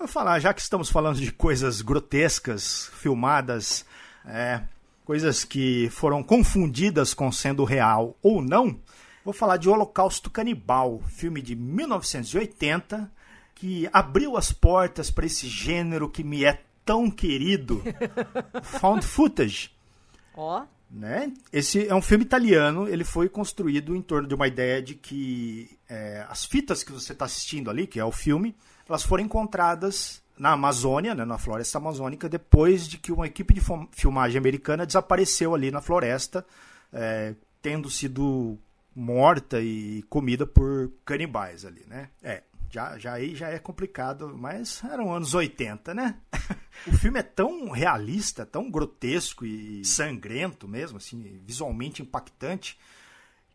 vou 0.00 0.08
falar, 0.08 0.38
já 0.40 0.52
que 0.52 0.60
estamos 0.60 0.90
falando 0.90 1.18
de 1.18 1.32
coisas 1.32 1.80
grotescas, 1.80 2.90
filmadas, 2.94 3.84
é, 4.26 4.62
coisas 5.04 5.42
que 5.42 5.88
foram 5.88 6.22
confundidas 6.22 7.14
com 7.14 7.32
sendo 7.32 7.64
real 7.64 8.14
ou 8.22 8.42
não, 8.42 8.78
vou 9.24 9.32
falar 9.32 9.56
de 9.56 9.70
Holocausto 9.70 10.30
Canibal, 10.30 11.00
filme 11.08 11.40
de 11.40 11.56
1980, 11.56 13.10
que 13.54 13.88
abriu 13.90 14.36
as 14.36 14.52
portas 14.52 15.10
para 15.10 15.24
esse 15.24 15.48
gênero 15.48 16.10
que 16.10 16.22
me 16.22 16.44
é 16.44 16.62
tão 16.88 17.10
querido, 17.10 17.82
found 18.62 19.04
footage. 19.04 19.70
Ó. 20.34 20.64
Né? 20.90 21.30
Esse 21.52 21.86
é 21.86 21.94
um 21.94 22.00
filme 22.00 22.24
italiano, 22.24 22.88
ele 22.88 23.04
foi 23.04 23.28
construído 23.28 23.94
em 23.94 24.00
torno 24.00 24.26
de 24.26 24.34
uma 24.34 24.48
ideia 24.48 24.80
de 24.80 24.94
que 24.94 25.78
é, 25.86 26.24
as 26.30 26.46
fitas 26.46 26.82
que 26.82 26.90
você 26.90 27.12
está 27.12 27.26
assistindo 27.26 27.68
ali, 27.68 27.86
que 27.86 28.00
é 28.00 28.04
o 28.06 28.10
filme, 28.10 28.56
elas 28.88 29.02
foram 29.02 29.22
encontradas 29.22 30.22
na 30.38 30.52
Amazônia, 30.52 31.14
né, 31.14 31.26
na 31.26 31.36
floresta 31.36 31.76
amazônica, 31.76 32.26
depois 32.26 32.88
de 32.88 32.96
que 32.96 33.12
uma 33.12 33.26
equipe 33.26 33.52
de 33.52 33.60
filmagem 33.92 34.38
americana 34.38 34.86
desapareceu 34.86 35.54
ali 35.54 35.70
na 35.70 35.82
floresta, 35.82 36.46
é, 36.90 37.34
tendo 37.60 37.90
sido 37.90 38.56
morta 38.96 39.60
e 39.60 40.02
comida 40.08 40.46
por 40.46 40.90
canibais 41.04 41.66
ali, 41.66 41.84
né? 41.86 42.08
É, 42.22 42.42
já, 42.70 42.98
já 42.98 43.12
aí 43.14 43.34
já 43.34 43.48
é 43.48 43.58
complicado, 43.58 44.36
mas 44.36 44.82
eram 44.84 45.12
anos 45.12 45.34
80, 45.34 45.94
né? 45.94 46.18
o 46.86 46.92
filme 46.92 47.18
é 47.18 47.22
tão 47.22 47.70
realista, 47.70 48.44
tão 48.44 48.70
grotesco 48.70 49.46
e 49.46 49.84
sangrento 49.84 50.68
mesmo, 50.68 50.98
assim, 50.98 51.40
visualmente 51.44 52.02
impactante, 52.02 52.78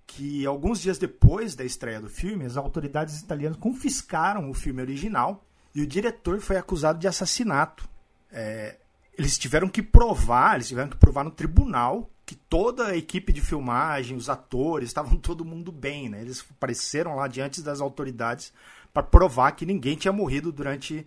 que 0.06 0.46
alguns 0.46 0.82
dias 0.82 0.98
depois 0.98 1.56
da 1.56 1.64
estreia 1.64 2.02
do 2.02 2.10
filme, 2.10 2.46
as 2.46 2.58
autoridades 2.58 3.20
italianas 3.22 3.58
confiscaram 3.58 4.50
o 4.50 4.54
filme 4.54 4.82
original 4.82 5.46
e 5.74 5.82
o 5.82 5.88
diretor 5.88 6.40
foi 6.40 6.58
acusado 6.58 7.00
de 7.00 7.08
assassinato. 7.08 7.88
É, 8.32 8.78
eles 9.18 9.38
tiveram 9.38 9.70
que 9.70 9.82
provar, 9.82 10.56
eles 10.56 10.68
tiveram 10.68 10.90
que 10.90 10.98
provar 10.98 11.24
no 11.24 11.32
tribunal 11.32 12.10
que 12.26 12.36
toda 12.36 12.88
a 12.88 12.98
equipe 12.98 13.34
de 13.34 13.42
filmagem, 13.42 14.16
os 14.16 14.30
atores, 14.30 14.90
estavam 14.90 15.18
todo 15.20 15.46
mundo 15.46 15.72
bem, 15.72 16.10
né? 16.10 16.22
Eles 16.22 16.44
apareceram 16.50 17.16
lá 17.16 17.28
diante 17.28 17.62
das 17.62 17.82
autoridades 17.82 18.54
para 18.94 19.04
provar 19.04 19.52
que 19.54 19.66
ninguém 19.66 19.96
tinha 19.96 20.12
morrido 20.14 20.52
durante 20.52 21.06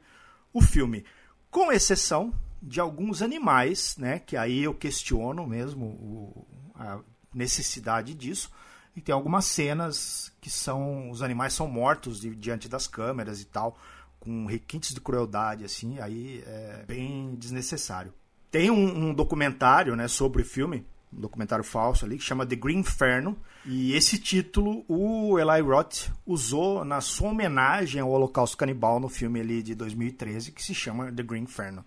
o 0.52 0.60
filme, 0.60 1.04
com 1.50 1.70
exceção 1.70 2.34
de 2.60 2.80
alguns 2.80 3.22
animais, 3.22 3.96
né? 3.96 4.18
Que 4.18 4.36
aí 4.36 4.64
eu 4.64 4.74
questiono 4.74 5.46
mesmo 5.46 5.84
o- 5.86 6.46
a 6.74 6.98
necessidade 7.32 8.12
disso. 8.14 8.50
E 8.96 9.00
tem 9.00 9.14
algumas 9.14 9.44
cenas 9.44 10.32
que 10.40 10.50
são 10.50 11.10
os 11.10 11.22
animais 11.22 11.52
são 11.52 11.68
mortos 11.68 12.20
di- 12.20 12.34
diante 12.34 12.68
das 12.68 12.86
câmeras 12.88 13.40
e 13.40 13.44
tal, 13.44 13.78
com 14.18 14.46
requintes 14.46 14.92
de 14.94 15.00
crueldade 15.00 15.64
assim, 15.64 16.00
aí 16.00 16.42
é 16.46 16.84
bem 16.88 17.34
desnecessário. 17.36 18.12
Tem 18.50 18.70
um, 18.70 19.08
um 19.10 19.14
documentário, 19.14 19.94
né, 19.94 20.08
sobre 20.08 20.42
o 20.42 20.44
filme, 20.44 20.84
um 21.12 21.20
documentário 21.20 21.62
falso 21.64 22.04
ali 22.04 22.16
que 22.16 22.24
chama 22.24 22.46
The 22.46 22.56
Green 22.56 22.78
Inferno, 22.78 23.36
e 23.66 23.94
esse 23.94 24.18
título 24.18 24.84
o 24.88 25.38
Eli 25.38 25.60
Roth 25.60 26.08
usou 26.24 26.84
na 26.84 27.00
sua 27.00 27.30
homenagem 27.30 28.00
ao 28.00 28.10
Holocausto 28.10 28.56
Canibal 28.56 29.00
no 29.00 29.08
filme 29.08 29.40
ali 29.40 29.62
de 29.62 29.74
2013 29.74 30.52
que 30.52 30.62
se 30.62 30.74
chama 30.74 31.10
The 31.10 31.22
Green 31.22 31.42
Inferno. 31.42 31.84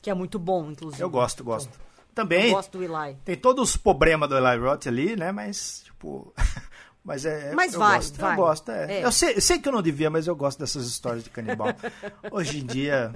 Que 0.00 0.10
é 0.10 0.14
muito 0.14 0.38
bom, 0.38 0.70
inclusive. 0.70 1.00
Eu 1.00 1.08
gosto, 1.08 1.44
gosto. 1.44 1.70
Eu 1.72 2.14
Também 2.14 2.50
gosto 2.50 2.76
do 2.76 2.84
Eli. 2.84 3.16
tem 3.24 3.36
todos 3.36 3.70
os 3.70 3.76
problemas 3.76 4.28
do 4.28 4.36
Eli 4.36 4.58
Roth 4.58 4.86
ali, 4.88 5.14
né? 5.16 5.30
Mas, 5.30 5.82
tipo. 5.84 6.34
Mas 7.04 7.24
é. 7.24 7.52
Mas 7.52 7.74
eu 7.74 7.80
vai, 7.80 7.96
gosto, 7.96 8.20
vai. 8.20 8.32
Eu 8.32 8.36
gosto, 8.36 8.70
é. 8.70 9.00
É. 9.00 9.04
Eu, 9.04 9.10
sei, 9.10 9.36
eu 9.36 9.40
sei 9.40 9.58
que 9.58 9.68
eu 9.68 9.72
não 9.72 9.82
devia, 9.82 10.08
mas 10.08 10.28
eu 10.28 10.36
gosto 10.36 10.60
dessas 10.60 10.86
histórias 10.86 11.24
de 11.24 11.30
canibal. 11.30 11.68
hoje 12.30 12.60
em 12.60 12.66
dia. 12.66 13.12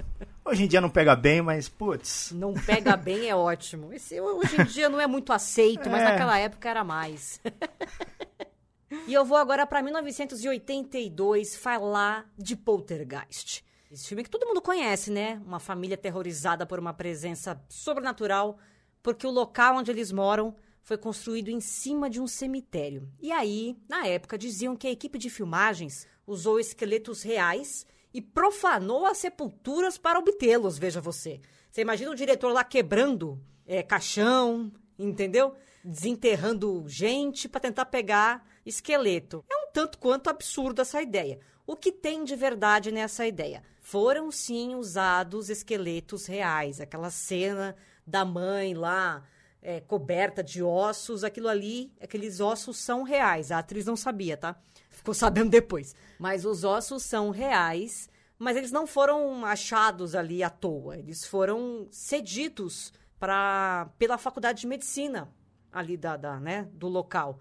Hoje 0.47 0.63
em 0.63 0.67
dia 0.67 0.79
não 0.79 0.89
pega 0.89 1.13
bem, 1.13 1.41
mas, 1.41 1.67
putz. 1.67 2.31
Não 2.31 2.53
pega 2.53 2.95
bem 2.95 3.27
é 3.27 3.35
ótimo. 3.35 3.91
Esse 3.91 4.19
hoje 4.21 4.61
em 4.61 4.63
dia 4.63 4.87
não 4.87 4.99
é 4.99 5.05
muito 5.05 5.33
aceito, 5.33 5.89
mas 5.89 6.01
É. 6.01 6.05
naquela 6.05 6.39
época 6.39 6.69
era 6.69 6.85
mais. 6.85 7.41
e 9.05 9.13
eu 9.13 9.25
vou 9.25 9.37
agora 9.37 9.67
para 9.67 9.81
1982 9.81 11.57
falar 11.57 12.31
de 12.37 12.55
Poltergeist. 12.55 13.61
Esse 13.91 14.07
filme 14.07 14.23
que 14.23 14.29
todo 14.29 14.45
mundo 14.47 14.61
conhece, 14.61 15.11
né? 15.11 15.41
Uma 15.45 15.59
família 15.59 15.95
aterrorizada 15.95 16.65
por 16.65 16.79
uma 16.79 16.93
presença 16.93 17.61
sobrenatural, 17.67 18.57
porque 19.03 19.27
o 19.27 19.31
local 19.31 19.75
onde 19.75 19.91
eles 19.91 20.13
moram 20.13 20.55
foi 20.81 20.97
construído 20.97 21.49
em 21.49 21.59
cima 21.59 22.09
de 22.09 22.21
um 22.21 22.27
cemitério. 22.27 23.09
E 23.19 23.33
aí, 23.33 23.77
na 23.89 24.07
época, 24.07 24.37
diziam 24.37 24.77
que 24.77 24.87
a 24.87 24.91
equipe 24.91 25.17
de 25.17 25.29
filmagens 25.29 26.07
usou 26.25 26.57
esqueletos 26.57 27.21
reais 27.21 27.85
e 28.13 28.21
profanou 28.21 29.05
as 29.05 29.17
sepulturas 29.17 29.97
para 29.97 30.19
obtê-los, 30.19 30.77
veja 30.77 31.01
você. 31.01 31.39
Você 31.69 31.81
imagina 31.81 32.11
o 32.11 32.15
diretor 32.15 32.51
lá 32.51 32.63
quebrando 32.63 33.39
é, 33.65 33.83
caixão, 33.83 34.71
entendeu? 34.97 35.55
Desenterrando 35.83 36.85
gente 36.87 37.47
para 37.47 37.61
tentar 37.61 37.85
pegar 37.85 38.45
esqueleto. 38.65 39.43
É 39.49 39.55
um 39.55 39.71
tanto 39.71 39.97
quanto 39.97 40.29
absurdo 40.29 40.81
essa 40.81 41.01
ideia. 41.01 41.39
O 41.65 41.75
que 41.75 41.91
tem 41.91 42.23
de 42.23 42.35
verdade 42.35 42.91
nessa 42.91 43.27
ideia? 43.27 43.61
Foram 43.81 44.31
sim 44.31 44.75
usados 44.75 45.49
esqueletos 45.49 46.25
reais, 46.25 46.79
aquela 46.79 47.09
cena 47.09 47.75
da 48.05 48.23
mãe 48.23 48.73
lá 48.73 49.23
é, 49.61 49.79
coberta 49.79 50.43
de 50.43 50.61
ossos, 50.63 51.23
aquilo 51.23 51.47
ali, 51.47 51.91
aqueles 52.01 52.39
ossos 52.39 52.77
são 52.77 53.03
reais. 53.03 53.51
A 53.51 53.59
atriz 53.59 53.85
não 53.85 53.95
sabia, 53.95 54.37
tá? 54.37 54.55
Ficou 54.89 55.13
sabendo 55.13 55.49
depois. 55.49 55.95
Mas 56.19 56.45
os 56.45 56.63
ossos 56.63 57.03
são 57.03 57.29
reais, 57.29 58.09
mas 58.37 58.57
eles 58.57 58.71
não 58.71 58.87
foram 58.87 59.45
achados 59.45 60.15
ali 60.15 60.43
à 60.43 60.49
toa. 60.49 60.97
Eles 60.97 61.25
foram 61.25 61.87
cedidos 61.91 62.93
pra, 63.19 63.89
pela 63.97 64.17
faculdade 64.17 64.61
de 64.61 64.67
medicina 64.67 65.29
ali 65.71 65.97
da, 65.97 66.17
da, 66.17 66.39
né, 66.39 66.67
do 66.73 66.87
local. 66.87 67.39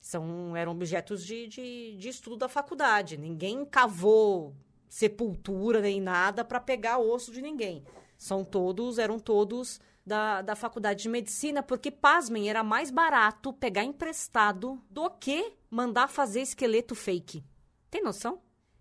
São, 0.00 0.56
eram 0.56 0.72
objetos 0.72 1.24
de, 1.24 1.46
de, 1.48 1.96
de 1.96 2.08
estudo 2.08 2.36
da 2.36 2.48
faculdade. 2.48 3.16
Ninguém 3.16 3.64
cavou 3.64 4.54
sepultura 4.88 5.80
nem 5.80 6.00
nada 6.00 6.44
para 6.44 6.60
pegar 6.60 6.98
osso 6.98 7.32
de 7.32 7.42
ninguém. 7.42 7.84
São 8.16 8.44
todos, 8.44 8.98
eram 8.98 9.18
todos 9.18 9.80
da, 10.04 10.42
da 10.42 10.54
faculdade 10.54 11.02
de 11.02 11.08
medicina, 11.08 11.62
porque, 11.62 11.90
pasmem, 11.90 12.48
era 12.48 12.62
mais 12.62 12.90
barato 12.90 13.52
pegar 13.52 13.84
emprestado 13.84 14.80
do 14.90 15.10
que 15.10 15.52
mandar 15.70 16.08
fazer 16.08 16.42
esqueleto 16.42 16.94
fake. 16.94 17.44
Tem 17.90 18.02
noção? 18.02 18.40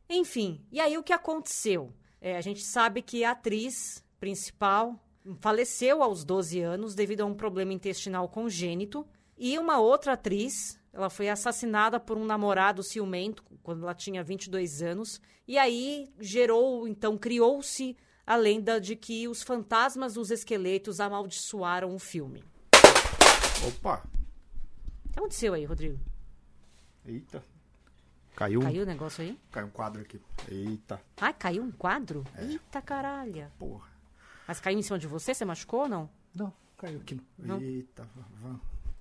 Enfim, 0.10 0.66
e 0.72 0.80
aí 0.80 0.98
o 0.98 1.04
que 1.04 1.14
aconteceu? 1.14 1.94
É, 2.20 2.38
a 2.38 2.42
gente 2.42 2.62
sabe 2.62 3.02
que 3.02 3.24
a 3.24 3.32
atriz 3.32 4.04
principal 4.20 5.00
faleceu 5.40 6.04
aos 6.04 6.24
12 6.24 6.60
anos 6.62 6.96
devido 6.96 7.22
a 7.22 7.26
um 7.26 7.34
problema 7.34 7.74
intestinal 7.74 8.28
congênito. 8.28 9.06
E 9.38 9.58
uma 9.58 9.80
outra 9.80 10.14
atriz, 10.14 10.80
ela 10.92 11.10
foi 11.10 11.30
assassinada 11.30 12.00
por 12.00 12.18
um 12.18 12.26
namorado 12.26 12.84
ciumento 12.84 13.44
quando 13.62 13.84
ela 13.84 13.94
tinha 13.94 14.24
22 14.24 14.82
anos. 14.82 15.22
E 15.48 15.58
aí 15.58 16.14
gerou, 16.20 16.88
então, 16.88 17.18
criou-se 17.18 17.98
a 18.26 18.36
lenda 18.36 18.80
de 18.80 18.96
que 18.96 19.28
os 19.28 19.44
fantasmas 19.44 20.14
dos 20.16 20.32
esqueletos 20.32 21.00
amaldiçoaram 21.00 21.94
o 21.96 22.00
filme. 22.00 22.44
Opa! 23.68 24.04
O 25.06 25.10
que 25.14 25.20
aconteceu 25.20 25.54
aí, 25.54 25.66
Rodrigo? 25.66 26.00
Eita. 27.06 27.44
Caiu, 28.36 28.62
Caiu 28.62 28.82
o 28.84 28.86
negócio 28.86 29.24
aí? 29.24 29.40
caiu 29.52 29.68
um 29.68 29.70
quadro 29.70 30.02
aqui. 30.02 30.20
Eita, 30.50 31.00
Ai, 31.22 31.34
caiu 31.34 31.62
um 31.64 31.72
quadro? 31.72 32.24
Eita 32.38 32.82
caralho. 32.82 33.52
porra. 33.60 33.88
Mas 34.48 34.60
caiu 34.60 34.80
em 34.80 34.82
cima 34.82 34.98
de 34.98 35.06
você? 35.08 35.34
Você 35.36 35.46
machucou 35.46 35.82
ou 35.82 35.88
não? 35.90 36.10
Não, 36.34 36.52
caiu 36.78 37.00
aqui. 37.00 37.22
Não? 37.38 37.60
Eita. 37.62 38.08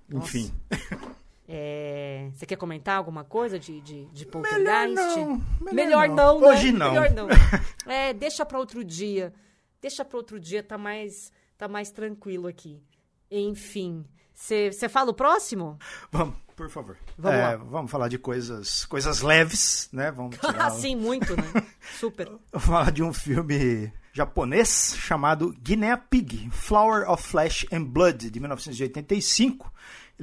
Nossa. 0.07 0.37
Enfim. 0.37 0.53
É, 1.55 2.29
Você 2.33 2.47
quer 2.47 2.55
comentar 2.55 2.97
alguma 2.97 3.23
coisa 3.23 3.59
de, 3.59 3.79
de, 3.81 4.05
de 4.05 4.25
Melhor 4.25 4.31
poltergeist? 4.31 4.95
não. 4.95 5.41
Melhor 5.71 6.09
não, 6.09 6.39
né? 6.41 6.47
Hoje 6.47 6.71
não. 6.71 6.93
Melhor 6.93 7.11
não. 7.11 7.27
É, 7.85 8.11
deixa 8.11 8.43
pra 8.43 8.57
outro 8.57 8.83
dia. 8.83 9.31
Deixa 9.79 10.03
pra 10.03 10.17
outro 10.17 10.39
dia, 10.39 10.63
tá 10.63 10.77
mais, 10.79 11.31
tá 11.57 11.67
mais 11.67 11.91
tranquilo 11.91 12.47
aqui. 12.47 12.81
Enfim. 13.29 14.03
Você 14.33 14.89
fala 14.89 15.11
o 15.11 15.13
próximo? 15.13 15.77
Vamos, 16.11 16.35
por 16.55 16.69
favor. 16.71 16.97
Vamos 17.17 17.37
É, 17.39 17.43
lá. 17.49 17.55
vamos 17.57 17.91
falar 17.91 18.07
de 18.07 18.17
coisas, 18.17 18.85
coisas 18.85 19.21
leves, 19.21 19.89
né? 19.93 20.09
Vamos 20.11 20.37
tirar 20.41 20.65
Assim, 20.65 20.95
muito, 20.95 21.35
né? 21.37 21.43
Super. 21.99 22.29
Vou 22.51 22.59
falar 22.61 22.91
de 22.91 23.03
um 23.03 23.13
filme 23.13 23.93
japonês 24.11 24.95
chamado 24.97 25.53
Guinea 25.61 25.97
Pig, 25.97 26.49
Flower 26.51 27.07
of 27.11 27.21
Flesh 27.21 27.67
and 27.71 27.83
Blood, 27.83 28.31
de 28.31 28.39
1985. 28.39 29.71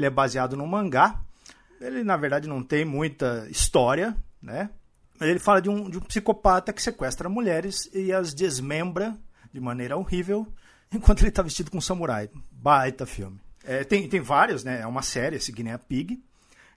Ele 0.00 0.06
é 0.06 0.10
baseado 0.10 0.56
num 0.56 0.66
mangá. 0.66 1.20
Ele, 1.78 2.02
na 2.02 2.16
verdade, 2.16 2.48
não 2.48 2.62
tem 2.62 2.86
muita 2.86 3.46
história, 3.50 4.16
né? 4.40 4.70
Ele 5.20 5.38
fala 5.38 5.60
de 5.60 5.68
um, 5.68 5.90
de 5.90 5.98
um 5.98 6.00
psicopata 6.00 6.72
que 6.72 6.82
sequestra 6.82 7.28
mulheres 7.28 7.90
e 7.92 8.10
as 8.10 8.32
desmembra 8.32 9.14
de 9.52 9.60
maneira 9.60 9.98
horrível 9.98 10.46
enquanto 10.90 11.20
ele 11.20 11.28
está 11.28 11.42
vestido 11.42 11.70
com 11.70 11.76
um 11.76 11.82
samurai. 11.82 12.30
Baita 12.50 13.04
filme. 13.04 13.38
É, 13.62 13.84
tem, 13.84 14.08
tem 14.08 14.20
vários, 14.20 14.64
né? 14.64 14.80
É 14.80 14.86
uma 14.86 15.02
série, 15.02 15.36
esse 15.36 15.52
Guinea 15.52 15.78
Pig. 15.78 16.18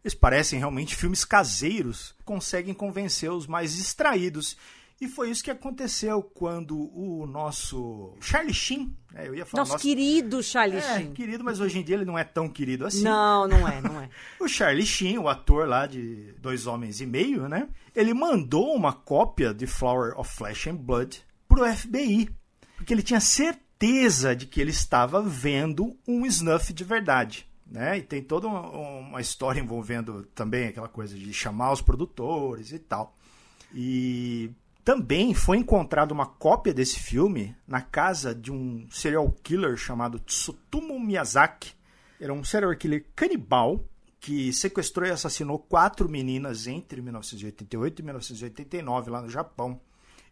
Eles 0.04 0.14
parecem 0.14 0.60
realmente 0.60 0.98
filmes 0.98 1.24
caseiros, 1.24 2.14
conseguem 2.26 2.74
convencer 2.74 3.32
os 3.32 3.48
mais 3.48 3.74
distraídos. 3.74 4.58
E 5.02 5.08
foi 5.08 5.30
isso 5.30 5.44
que 5.44 5.52
aconteceu 5.52 6.22
quando 6.22 6.78
o 6.96 7.26
nosso 7.28 8.16
Charlie 8.22 8.54
Sheen, 8.54 8.96
né, 9.12 9.28
eu 9.28 9.36
ia 9.36 9.46
falar 9.46 9.66
Nosso 9.66 9.78
querido 9.78 10.42
Charlie 10.42 10.80
é, 10.80 10.82
Sheen. 10.82 11.14
querido, 11.14 11.44
mas 11.44 11.60
hoje 11.60 11.80
em 11.80 11.84
dia 11.84 11.96
ele 11.96 12.06
não 12.06 12.18
é 12.18 12.24
tão 12.24 12.48
querido 12.48 12.86
assim. 12.86 13.04
Não, 13.04 13.48
não 13.48 13.68
é, 13.68 13.82
não 13.82 14.00
é. 14.00 14.10
O 14.40 14.48
Charlie 14.48 14.86
Sheen, 14.86 15.18
o 15.18 15.28
ator 15.28 15.68
lá 15.68 15.86
de 15.86 16.34
Dois 16.40 16.68
Homens 16.68 17.02
e 17.02 17.06
Meio, 17.06 17.50
né? 17.50 17.68
Ele 17.96 18.14
mandou 18.14 18.74
uma 18.76 18.94
cópia 18.94 19.54
de 19.54 19.68
Flower 19.68 20.18
of 20.18 20.34
Flesh 20.34 20.68
and 20.68 20.76
Blood 20.76 21.22
pro 21.48 21.66
FBI, 21.66 22.30
porque 22.78 22.94
ele 22.94 23.04
tinha 23.04 23.20
certeza 23.20 24.36
de 24.36 24.46
que 24.46 24.62
ele 24.62 24.72
estava 24.72 25.22
vendo 25.22 25.98
um 26.08 26.26
snuff 26.26 26.72
de 26.72 26.84
verdade. 26.84 27.48
Né? 27.70 27.98
E 27.98 28.02
tem 28.04 28.22
toda 28.22 28.48
uma, 28.48 28.70
uma 28.70 29.22
história 29.22 29.60
envolvendo 29.60 30.24
também 30.36 30.68
aquela 30.68 30.88
coisa 30.88 31.18
de 31.18 31.34
chamar 31.34 31.72
os 31.72 31.82
produtores 31.82 32.72
e 32.72 32.80
tal. 32.80 33.18
E 33.74 34.52
também 34.84 35.34
foi 35.34 35.58
encontrada 35.58 36.14
uma 36.14 36.26
cópia 36.26 36.74
desse 36.74 37.00
filme 37.00 37.56
na 37.68 37.82
casa 37.82 38.36
de 38.36 38.52
um 38.52 38.86
serial 38.90 39.32
killer 39.44 39.78
chamado 39.78 40.20
Tsutomu 40.20 41.00
Miyazaki. 41.00 41.74
Era 42.20 42.34
um 42.34 42.44
serial 42.44 42.76
killer 42.76 43.06
canibal 43.16 43.80
que 44.20 44.52
sequestrou 44.54 45.08
e 45.08 45.12
assassinou 45.12 45.60
quatro 45.60 46.08
meninas 46.10 46.68
entre 46.68 47.02
1988 47.02 48.00
e 48.00 48.04
1989 48.04 49.12
lá 49.12 49.22
no 49.22 49.30
Japão. 49.30 49.80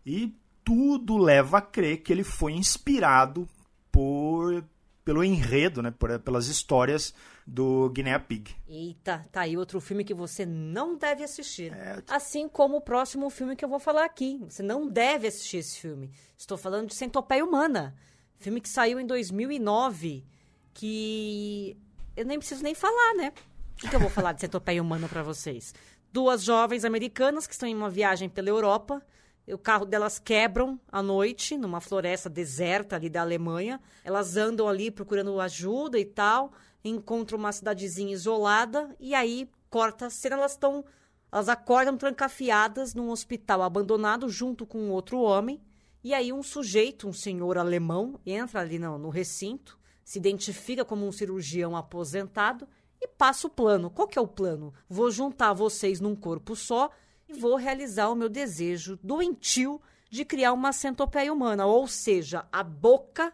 E 0.05 0.35
tudo 0.63 1.17
leva 1.17 1.57
a 1.57 1.61
crer 1.61 1.97
que 2.01 2.11
ele 2.11 2.23
foi 2.23 2.53
inspirado 2.53 3.47
por 3.91 4.63
pelo 5.03 5.23
enredo, 5.23 5.81
né, 5.81 5.91
por, 5.91 6.17
pelas 6.19 6.47
histórias 6.47 7.13
do 7.45 7.89
Guinea 7.89 8.19
Pig. 8.19 8.55
Eita, 8.67 9.25
tá 9.31 9.41
aí 9.41 9.57
outro 9.57 9.79
filme 9.81 10.03
que 10.03 10.13
você 10.13 10.45
não 10.45 10.95
deve 10.95 11.23
assistir. 11.23 11.73
É, 11.73 12.01
Assim 12.07 12.47
como 12.47 12.77
o 12.77 12.81
próximo 12.81 13.29
filme 13.29 13.55
que 13.55 13.65
eu 13.65 13.69
vou 13.69 13.79
falar 13.79 14.05
aqui. 14.05 14.39
Você 14.47 14.63
não 14.63 14.87
deve 14.87 15.27
assistir 15.27 15.57
esse 15.57 15.79
filme. 15.79 16.11
Estou 16.37 16.57
falando 16.57 16.87
de 16.87 16.95
Centopeia 16.95 17.43
Humana. 17.43 17.95
Filme 18.37 18.61
que 18.61 18.69
saiu 18.69 18.99
em 18.99 19.05
2009, 19.05 20.25
que 20.73 21.77
eu 22.15 22.25
nem 22.25 22.39
preciso 22.39 22.63
nem 22.63 22.73
falar, 22.73 23.13
né? 23.15 23.33
O 23.73 23.75
que, 23.77 23.89
que 23.89 23.95
eu 23.95 23.99
vou 23.99 24.09
falar 24.09 24.33
de 24.33 24.41
Centopeia 24.41 24.81
Humana 24.81 25.07
para 25.07 25.23
vocês? 25.23 25.73
Duas 26.11 26.43
jovens 26.43 26.83
americanas 26.83 27.47
que 27.47 27.53
estão 27.53 27.69
em 27.69 27.75
uma 27.75 27.89
viagem 27.89 28.29
pela 28.29 28.49
Europa. 28.49 29.01
O 29.47 29.57
carro 29.57 29.85
delas 29.85 30.19
quebram 30.19 30.79
à 30.91 31.01
noite, 31.01 31.57
numa 31.57 31.81
floresta 31.81 32.29
deserta 32.29 32.95
ali 32.95 33.09
da 33.09 33.21
Alemanha. 33.21 33.79
Elas 34.03 34.37
andam 34.37 34.67
ali 34.67 34.91
procurando 34.91 35.39
ajuda 35.39 35.99
e 35.99 36.05
tal. 36.05 36.53
Encontram 36.83 37.37
uma 37.37 37.51
cidadezinha 37.51 38.13
isolada. 38.13 38.95
E 38.99 39.13
aí, 39.13 39.49
corta 39.69 40.07
a 40.07 40.09
cena, 40.09 40.35
elas 40.35 40.53
estão. 40.53 40.83
Elas 41.31 41.47
acordam 41.47 41.95
trancafiadas 41.95 42.93
num 42.93 43.09
hospital 43.09 43.61
abandonado 43.61 44.27
junto 44.27 44.65
com 44.65 44.89
outro 44.89 45.19
homem. 45.21 45.61
E 46.03 46.13
aí, 46.13 46.33
um 46.33 46.43
sujeito, 46.43 47.07
um 47.07 47.13
senhor 47.13 47.57
alemão, 47.57 48.19
entra 48.25 48.59
ali 48.59 48.79
no, 48.79 48.97
no 48.97 49.09
recinto, 49.09 49.79
se 50.03 50.19
identifica 50.19 50.83
como 50.83 51.07
um 51.07 51.11
cirurgião 51.11 51.75
aposentado 51.75 52.67
e 52.99 53.07
passa 53.07 53.47
o 53.47 53.49
plano. 53.49 53.89
Qual 53.89 54.07
que 54.07 54.17
é 54.17 54.21
o 54.21 54.27
plano? 54.27 54.73
Vou 54.89 55.09
juntar 55.09 55.53
vocês 55.53 55.99
num 55.99 56.15
corpo 56.15 56.55
só 56.55 56.89
e 57.29 57.33
vou 57.33 57.55
realizar 57.55 58.09
o 58.09 58.15
meu 58.15 58.27
desejo 58.27 58.99
doentio 59.01 59.81
de 60.09 60.25
criar 60.25 60.51
uma 60.51 60.73
centopeia 60.73 61.31
humana, 61.31 61.65
ou 61.65 61.87
seja, 61.87 62.45
a 62.51 62.61
boca, 62.61 63.33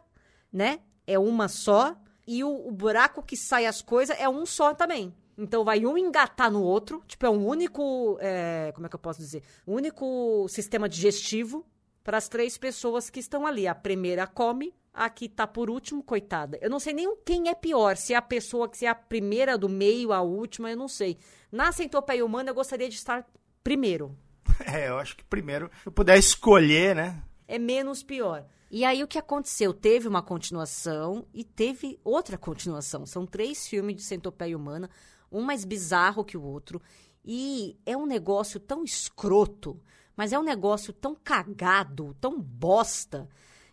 né, 0.53 0.79
é 1.07 1.17
uma 1.17 1.47
só 1.47 1.97
e 2.27 2.43
o, 2.43 2.67
o 2.67 2.71
buraco 2.71 3.23
que 3.23 3.37
sai 3.37 3.65
as 3.65 3.81
coisas 3.81 4.15
é 4.19 4.27
um 4.27 4.45
só 4.45 4.73
também. 4.73 5.13
Então 5.37 5.63
vai 5.63 5.85
um 5.85 5.97
engatar 5.97 6.51
no 6.51 6.61
outro, 6.61 7.01
tipo 7.07 7.25
é 7.25 7.29
um 7.29 7.45
único, 7.45 8.17
é, 8.19 8.71
como 8.73 8.87
é 8.87 8.89
que 8.89 8.95
eu 8.95 8.99
posso 8.99 9.19
dizer, 9.19 9.43
um 9.65 9.75
único 9.75 10.47
sistema 10.49 10.89
digestivo 10.89 11.65
para 12.03 12.17
as 12.17 12.27
três 12.27 12.57
pessoas 12.57 13.09
que 13.09 13.19
estão 13.19 13.45
ali. 13.45 13.67
A 13.67 13.75
primeira 13.75 14.25
come, 14.25 14.73
a 14.91 15.09
que 15.09 15.29
tá 15.29 15.45
por 15.45 15.69
último, 15.69 16.01
coitada. 16.01 16.57
Eu 16.59 16.69
não 16.69 16.79
sei 16.79 16.93
nem 16.93 17.15
quem 17.23 17.49
é 17.49 17.53
pior, 17.53 17.95
se 17.95 18.13
é 18.13 18.17
a 18.17 18.21
pessoa 18.21 18.67
que 18.67 18.77
se 18.77 18.85
é 18.85 18.89
a 18.89 18.95
primeira 18.95 19.57
do 19.57 19.69
meio, 19.69 20.11
a 20.11 20.21
última, 20.21 20.71
eu 20.71 20.77
não 20.77 20.87
sei. 20.87 21.17
Na 21.51 21.71
centopeia 21.71 22.25
humana 22.25 22.49
eu 22.49 22.55
gostaria 22.55 22.89
de 22.89 22.95
estar 22.95 23.25
primeiro. 23.63 24.15
É, 24.65 24.87
eu 24.87 24.97
acho 24.97 25.15
que 25.15 25.23
primeiro, 25.23 25.69
se 25.83 25.87
eu 25.87 25.91
puder 25.91 26.17
escolher, 26.17 26.95
né? 26.95 27.21
É 27.47 27.59
menos 27.59 28.01
pior. 28.01 28.43
E 28.69 28.83
aí 28.83 29.01
o 29.01 29.07
que 29.07 29.17
aconteceu? 29.17 29.73
Teve 29.73 30.07
uma 30.07 30.21
continuação 30.21 31.25
e 31.33 31.43
teve 31.43 31.99
outra 32.03 32.37
continuação. 32.37 33.05
São 33.05 33.25
três 33.25 33.67
filmes 33.67 33.95
de 33.95 34.03
centopeia 34.03 34.57
humana, 34.57 34.89
um 35.31 35.41
mais 35.41 35.63
bizarro 35.63 36.25
que 36.25 36.37
o 36.37 36.43
outro. 36.43 36.81
E 37.23 37.77
é 37.85 37.95
um 37.95 38.05
negócio 38.05 38.59
tão 38.59 38.83
escroto, 38.83 39.81
mas 40.15 40.33
é 40.33 40.39
um 40.39 40.43
negócio 40.43 40.91
tão 40.91 41.15
cagado, 41.15 42.15
tão 42.19 42.41
bosta, 42.41 43.29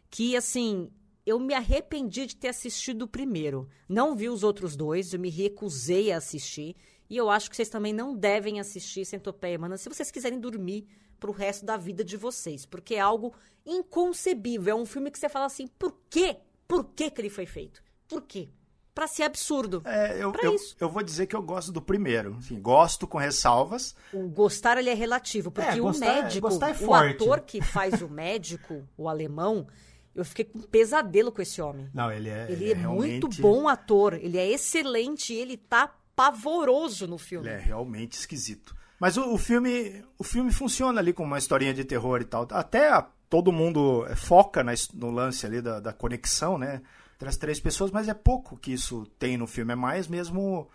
que 0.09 0.37
assim, 0.37 0.91
eu 1.27 1.41
me 1.41 1.55
arrependi 1.55 2.27
de 2.27 2.37
ter 2.37 2.49
assistido 2.49 3.03
o 3.03 3.09
primeiro. 3.09 3.69
Não 3.89 4.15
vi 4.15 4.29
os 4.29 4.45
outros 4.45 4.77
dois, 4.77 5.13
eu 5.13 5.19
me 5.19 5.31
recusei 5.31 6.13
a 6.13 6.19
assistir. 6.19 6.77
E 7.11 7.17
eu 7.17 7.29
acho 7.29 7.51
que 7.51 7.57
vocês 7.57 7.69
também 7.69 7.93
não 7.93 8.17
devem 8.17 8.61
assistir 8.61 9.05
Centopeia 9.05 9.59
Humana 9.59 9.77
se 9.77 9.89
vocês 9.89 10.11
quiserem 10.11 10.41
dormir 10.41 10.87
pro 11.25 11.33
resto 11.33 11.65
da 11.65 11.79
vida 11.79 12.05
de 12.05 12.19
vocês. 12.19 12.67
Porque 12.67 12.97
é 12.97 13.01
algo 13.01 13.33
inconcebível. 13.65 14.77
É 14.77 14.79
um 14.79 14.85
filme 14.85 15.11
que 15.11 15.19
você 15.19 15.27
fala 15.29 15.47
assim, 15.47 15.67
por 15.67 15.97
quê? 16.11 16.37
Por 16.69 16.85
que, 16.85 17.11
que 17.11 17.19
ele 17.21 17.31
foi 17.31 17.47
feito? 17.47 17.83
Por 18.07 18.21
quê? 18.21 18.51
Pra 18.95 19.07
ser 19.07 19.23
absurdo. 19.23 19.81
É, 19.87 20.23
eu, 20.23 20.31
Pra 20.33 20.45
eu, 20.45 20.55
isso. 20.55 20.77
eu 20.79 20.89
vou 20.89 21.03
dizer 21.03 21.27
que 21.27 21.35
eu 21.35 21.41
gosto 21.43 21.73
do 21.73 21.81
primeiro. 21.81 22.37
Assim, 22.39 22.61
gosto 22.61 23.07
com 23.09 23.17
ressalvas. 23.17 23.95
O 24.13 24.29
gostar 24.29 24.77
ele 24.77 24.91
é 24.91 24.95
relativo, 24.95 25.51
porque 25.51 25.71
É, 25.71 25.81
o 25.81 25.85
gostar 25.85 26.07
é- 26.07 26.23
médico, 26.23 26.49
gostar 26.49 26.69
é 26.71 26.85
o 26.87 26.95
ator 26.95 27.41
que 27.41 27.61
faz 27.63 28.03
o 28.03 28.09
médico, 28.09 28.87
o 28.97 29.09
alemão, 29.09 29.67
eu 30.15 30.25
fiquei 30.27 30.45
com 30.45 30.59
um 30.59 30.63
pesadelo 30.63 31.33
com 31.33 31.41
esse 31.41 31.61
homem. 31.63 31.89
Não, 31.95 32.13
ele 32.13 32.29
é, 32.29 32.47
Ele 32.51 32.71
é 32.71 32.75
realmente, 32.75 33.23
muito 33.23 33.41
bom 33.41 33.67
ator, 33.67 34.13
ele 34.15 34.37
é 34.39 34.47
excelente, 34.49 35.33
ele 35.33 35.57
tá 35.57 35.93
pavoroso 36.15 37.07
no 37.09 37.17
filme. 37.19 37.49
Ele 37.49 37.57
é 37.57 37.59
realmente 37.59 38.13
esquisito. 38.13 38.77
Mas 39.01 39.17
o, 39.17 39.35
o 39.35 39.39
filme, 39.39 40.05
o 40.19 40.25
filme 40.25 40.53
funciona 40.53 41.01
ali 41.01 41.13
com 41.13 41.25
uma 41.25 41.39
historinha 41.39 41.75
de 41.75 41.85
terror 41.85 42.21
e 42.21 42.25
tal. 42.25 42.47
Até 42.51 42.91
a- 42.91 43.07
todo 43.29 43.53
mundo 43.53 44.07
é, 44.09 44.15
foca 44.17 44.63
na 44.63 44.73
no 44.95 45.11
lance 45.11 45.45
ali 45.47 45.61
da, 45.61 45.81
da 45.81 45.93
conexão, 45.93 46.57
né? 46.59 46.81
Entre 47.15 47.29
as 47.29 47.37
três 47.37 47.61
pessoas, 47.61 47.91
mas 47.91 48.09
é 48.09 48.15
pouco 48.15 48.57
que 48.57 48.73
isso 48.73 49.07
tem 49.19 49.37
no 49.37 49.47
filme. 49.47 49.73
É 49.73 49.77
mais 49.77 50.09
mesmo 50.09 50.69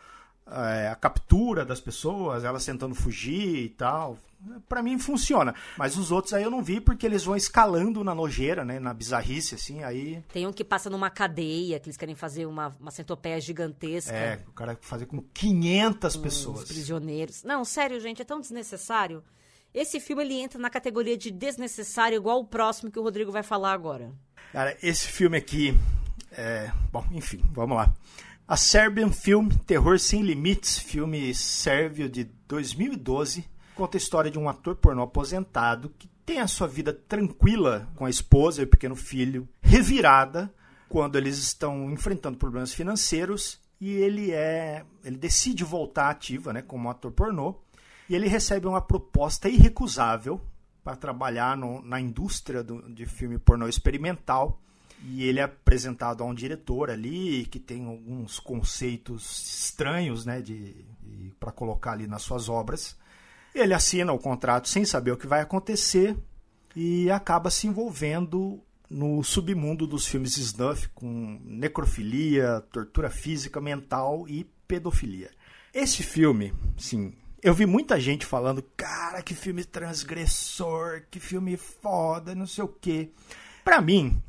é, 0.48 0.88
a 0.90 0.96
captura 0.96 1.66
das 1.66 1.80
pessoas, 1.80 2.44
elas 2.44 2.66
tentando 2.66 2.96
fugir 2.96 3.58
e 3.66 3.70
tal. 3.70 4.18
Pra 4.70 4.82
mim 4.82 4.98
funciona. 4.98 5.54
Mas 5.78 5.98
os 5.98 6.12
outros 6.12 6.34
aí 6.34 6.44
eu 6.44 6.50
não 6.52 6.64
vi 6.64 6.80
porque 6.80 7.06
eles 7.06 7.26
vão 7.26 7.36
escalando 7.36 8.04
na 8.04 8.16
nojeira, 8.16 8.64
né? 8.64 8.80
Na 8.80 8.94
bizarrice, 8.94 9.56
assim. 9.56 9.84
Aí 9.84 10.24
Tem 10.32 10.48
um 10.48 10.54
que 10.54 10.64
passa 10.64 10.90
numa 10.90 11.10
cadeia, 11.10 11.80
que 11.80 11.88
eles 11.90 11.98
querem 11.98 12.16
fazer 12.16 12.46
uma, 12.46 12.74
uma 12.80 12.90
centopeia 12.92 13.40
gigantesca. 13.42 14.14
é, 14.16 14.42
o 14.48 14.52
cara 14.54 14.78
fazer 14.82 15.06
com 15.08 15.22
500 15.34 16.16
Os 16.16 16.22
pessoas. 16.22 16.64
prisioneiros. 16.64 17.44
Não, 17.44 17.66
sério, 17.66 18.00
gente, 18.00 18.22
é 18.22 18.26
tão 18.26 18.40
desnecessário. 18.40 19.22
Esse 19.74 20.00
filme 20.00 20.24
ele 20.24 20.36
entra 20.40 20.58
na 20.60 20.70
categoria 20.70 21.18
de 21.18 21.30
desnecessário, 21.32 22.16
igual 22.16 22.40
o 22.40 22.46
próximo 22.46 22.90
que 22.90 22.98
o 22.98 23.04
Rodrigo 23.04 23.32
vai 23.32 23.44
falar 23.44 23.74
agora. 23.74 24.12
Cara, 24.54 24.76
esse 24.82 25.08
filme 25.08 25.38
aqui. 25.38 25.78
É... 26.32 26.72
Bom, 26.92 27.06
enfim, 27.12 27.42
vamos 27.52 27.76
lá. 27.76 27.94
A 28.48 28.58
Serbian 28.58 29.12
Film 29.12 29.50
Terror 29.68 30.00
Sem 30.00 30.22
Limites, 30.24 30.80
filme 30.80 31.36
sérvio 31.36 32.10
de 32.10 32.24
2012, 32.48 33.46
conta 33.80 33.96
a 33.96 33.98
história 33.98 34.30
de 34.30 34.38
um 34.38 34.50
ator 34.50 34.76
pornô 34.76 35.04
aposentado 35.04 35.90
que 35.98 36.06
tem 36.26 36.42
a 36.42 36.48
sua 36.48 36.68
vida 36.68 36.92
tranquila 36.92 37.88
com 37.96 38.06
a 38.06 38.10
esposa 38.10 38.60
e 38.60 38.66
o 38.66 38.68
pequeno 38.68 38.94
filho, 38.94 39.48
revirada 39.62 40.54
quando 40.90 41.18
eles 41.18 41.38
estão 41.38 41.90
enfrentando 41.90 42.38
problemas 42.38 42.74
financeiros 42.74 43.58
e 43.80 43.92
ele 43.92 44.32
é 44.32 44.84
ele 45.02 45.16
decide 45.16 45.64
voltar 45.64 46.10
ativa, 46.10 46.52
né, 46.52 46.62
como 46.62 46.90
ator 46.90 47.10
pornô, 47.14 47.56
e 48.10 48.16
ele 48.16 48.28
recebe 48.28 48.68
uma 48.68 48.82
proposta 48.82 49.48
irrecusável 49.48 50.42
para 50.84 50.98
trabalhar 50.98 51.56
no, 51.56 51.82
na 51.82 52.02
indústria 52.02 52.62
do, 52.62 52.82
de 52.92 53.06
filme 53.06 53.40
pornô 53.40 53.66
experimental. 53.66 54.60
E 55.06 55.24
ele 55.24 55.40
é 55.40 55.44
apresentado 55.44 56.22
a 56.22 56.26
um 56.26 56.34
diretor 56.34 56.90
ali 56.90 57.46
que 57.46 57.58
tem 57.58 57.86
alguns 57.86 58.38
conceitos 58.38 59.64
estranhos, 59.64 60.26
né, 60.26 60.42
de, 60.42 60.74
de 61.02 61.32
para 61.40 61.54
colocar 61.54 61.94
ali 61.94 62.08
nas 62.08 62.24
suas 62.24 62.50
obras. 62.50 62.98
Ele 63.54 63.74
assina 63.74 64.14
o 64.14 64.20
contrato 64.20 64.70
sem 64.70 64.86
saber 64.86 65.12
o 65.12 65.18
que 65.18 65.28
vai 65.28 65.42
acontecer 65.42 66.16
e 66.76 67.10
acaba 67.10 67.50
se 67.50 67.68
envolvendo 67.68 68.62
no 68.90 69.24
submundo 69.24 69.86
dos 69.86 70.08
filmes 70.08 70.38
snuff 70.38 70.90
com 70.90 71.40
necrofilia, 71.44 72.64
tortura 72.72 73.10
física, 73.10 73.62
mental 73.62 74.26
e 74.28 74.46
pedofilia. 74.68 75.30
Esse 75.74 76.02
filme, 76.02 76.54
sim, 76.78 77.14
eu 77.42 77.54
vi 77.54 77.66
muita 77.66 78.00
gente 78.00 78.26
falando, 78.26 78.64
cara, 78.76 79.22
que 79.22 79.36
filme 79.36 79.64
transgressor, 79.64 81.04
que 81.10 81.20
filme 81.20 81.56
foda, 81.56 82.36
não 82.36 82.48
sei 82.48 82.64
o 82.64 82.68
quê. 82.68 83.12
Pra 83.64 83.80
mim, 83.80 84.22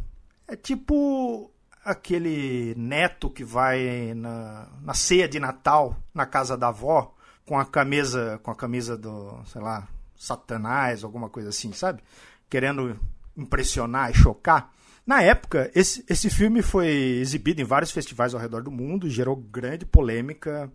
é 0.47 0.55
tipo 0.55 1.51
aquele 1.85 2.75
neto 2.77 3.31
que 3.31 3.43
vai 3.43 4.13
na, 4.15 4.69
na 4.83 4.95
ceia 4.95 5.29
de 5.29 5.41
Natal 5.41 5.97
na 6.13 6.27
casa 6.27 6.57
da 6.57 6.69
avó 6.69 7.15
com 7.51 7.59
a 7.59 7.65
camisa 7.65 8.39
com 8.45 8.53
a 8.53 8.55
camisa 8.55 8.97
do, 8.97 9.43
sei 9.47 9.61
lá, 9.61 9.89
Satanás, 10.15 11.03
alguma 11.03 11.29
coisa 11.29 11.49
assim, 11.49 11.73
sabe? 11.73 12.01
Querendo 12.49 12.97
impressionar 13.37 14.09
e 14.09 14.15
chocar. 14.15 14.73
Na 15.05 15.21
época, 15.21 15.69
esse, 15.75 16.05
esse 16.09 16.31
filme 16.31 16.63
foi 16.63 16.87
exibido 16.87 17.61
em 17.61 17.65
vários 17.65 17.91
festivais 17.91 18.35
ao 18.35 18.41
redor 18.41 18.63
do 18.63 18.71
mundo, 18.71 19.11
gerou 19.11 19.35
grande 19.35 19.85
polêmica. 19.85 20.71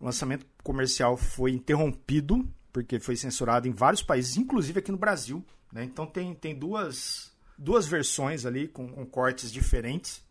O 0.00 0.04
lançamento 0.04 0.44
comercial 0.64 1.16
foi 1.16 1.52
interrompido, 1.52 2.44
porque 2.72 2.98
foi 2.98 3.14
censurado 3.14 3.68
em 3.68 3.72
vários 3.72 4.02
países, 4.02 4.36
inclusive 4.36 4.80
aqui 4.80 4.90
no 4.90 4.98
Brasil. 4.98 5.44
Né? 5.72 5.84
Então 5.84 6.06
tem, 6.06 6.34
tem 6.34 6.58
duas, 6.58 7.32
duas 7.56 7.86
versões 7.86 8.44
ali 8.44 8.66
com, 8.66 8.88
com 8.88 9.06
cortes 9.06 9.52
diferentes. 9.52 10.24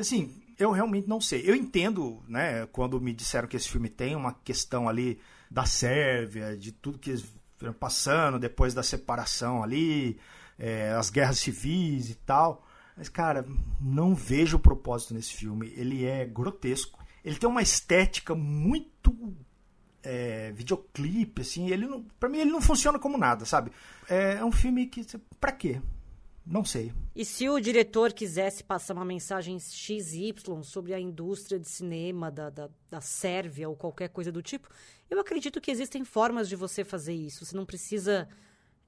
Assim, 0.00 0.42
eu 0.58 0.70
realmente 0.70 1.08
não 1.08 1.20
sei. 1.20 1.42
Eu 1.44 1.54
entendo, 1.54 2.22
né, 2.28 2.66
quando 2.66 3.00
me 3.00 3.12
disseram 3.12 3.48
que 3.48 3.56
esse 3.56 3.68
filme 3.68 3.88
tem 3.88 4.16
uma 4.16 4.32
questão 4.32 4.88
ali 4.88 5.20
da 5.50 5.64
Sérvia, 5.64 6.56
de 6.56 6.72
tudo 6.72 6.98
que 6.98 7.10
eles 7.10 7.24
passando 7.78 8.38
depois 8.38 8.72
da 8.72 8.82
separação 8.82 9.62
ali, 9.62 10.18
é, 10.58 10.92
as 10.92 11.10
guerras 11.10 11.38
civis 11.38 12.10
e 12.10 12.14
tal. 12.14 12.66
Mas, 12.96 13.08
cara, 13.08 13.46
não 13.80 14.14
vejo 14.14 14.56
o 14.56 14.60
propósito 14.60 15.14
nesse 15.14 15.32
filme. 15.32 15.72
Ele 15.76 16.04
é 16.04 16.24
grotesco. 16.24 16.98
Ele 17.24 17.36
tem 17.36 17.48
uma 17.48 17.62
estética 17.62 18.34
muito 18.34 19.34
é, 20.02 20.52
videoclipe, 20.52 21.42
assim. 21.42 21.70
Ele 21.70 21.86
não, 21.86 22.02
pra 22.18 22.28
mim, 22.28 22.38
ele 22.38 22.50
não 22.50 22.60
funciona 22.60 22.98
como 22.98 23.16
nada, 23.16 23.44
sabe? 23.44 23.70
É, 24.08 24.34
é 24.34 24.44
um 24.44 24.52
filme 24.52 24.86
que. 24.86 25.04
Pra 25.40 25.52
quê? 25.52 25.80
Não 26.50 26.64
sei. 26.64 26.92
E 27.14 27.24
se 27.24 27.48
o 27.48 27.60
diretor 27.60 28.12
quisesse 28.12 28.64
passar 28.64 28.94
uma 28.94 29.04
mensagem 29.04 29.56
XY 29.60 30.34
sobre 30.64 30.92
a 30.92 30.98
indústria 30.98 31.60
de 31.60 31.68
cinema 31.68 32.28
da, 32.28 32.50
da, 32.50 32.68
da 32.90 33.00
Sérvia 33.00 33.68
ou 33.68 33.76
qualquer 33.76 34.08
coisa 34.08 34.32
do 34.32 34.42
tipo, 34.42 34.68
eu 35.08 35.20
acredito 35.20 35.60
que 35.60 35.70
existem 35.70 36.04
formas 36.04 36.48
de 36.48 36.56
você 36.56 36.82
fazer 36.82 37.14
isso. 37.14 37.46
Você 37.46 37.56
não 37.56 37.64
precisa 37.64 38.28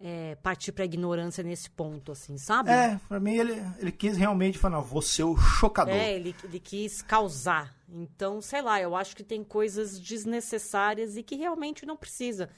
é, 0.01 0.35
partir 0.43 0.73
para 0.73 0.85
ignorância 0.85 1.45
nesse 1.45 1.71
ponto, 1.71 2.11
assim, 2.11 2.37
sabe? 2.37 2.71
É, 2.71 2.99
para 3.09 3.21
mim 3.21 3.37
ele, 3.37 3.63
ele 3.79 3.93
quis 3.93 4.17
realmente 4.17 4.59
falar, 4.59 4.81
vou 4.81 5.01
ser 5.01 5.23
o 5.23 5.37
chocador. 5.37 5.95
É, 5.95 6.15
ele, 6.15 6.35
ele 6.43 6.59
quis 6.59 7.01
causar. 7.01 7.73
Então, 7.89 8.43
sei 8.43 8.61
lá, 8.61 8.81
eu 8.81 8.97
acho 8.97 9.15
que 9.15 9.23
tem 9.23 9.45
coisas 9.45 10.01
desnecessárias 10.01 11.17
e 11.17 11.23
que 11.23 11.37
realmente 11.37 11.87
não 11.87 11.97
precisa. 11.97 12.51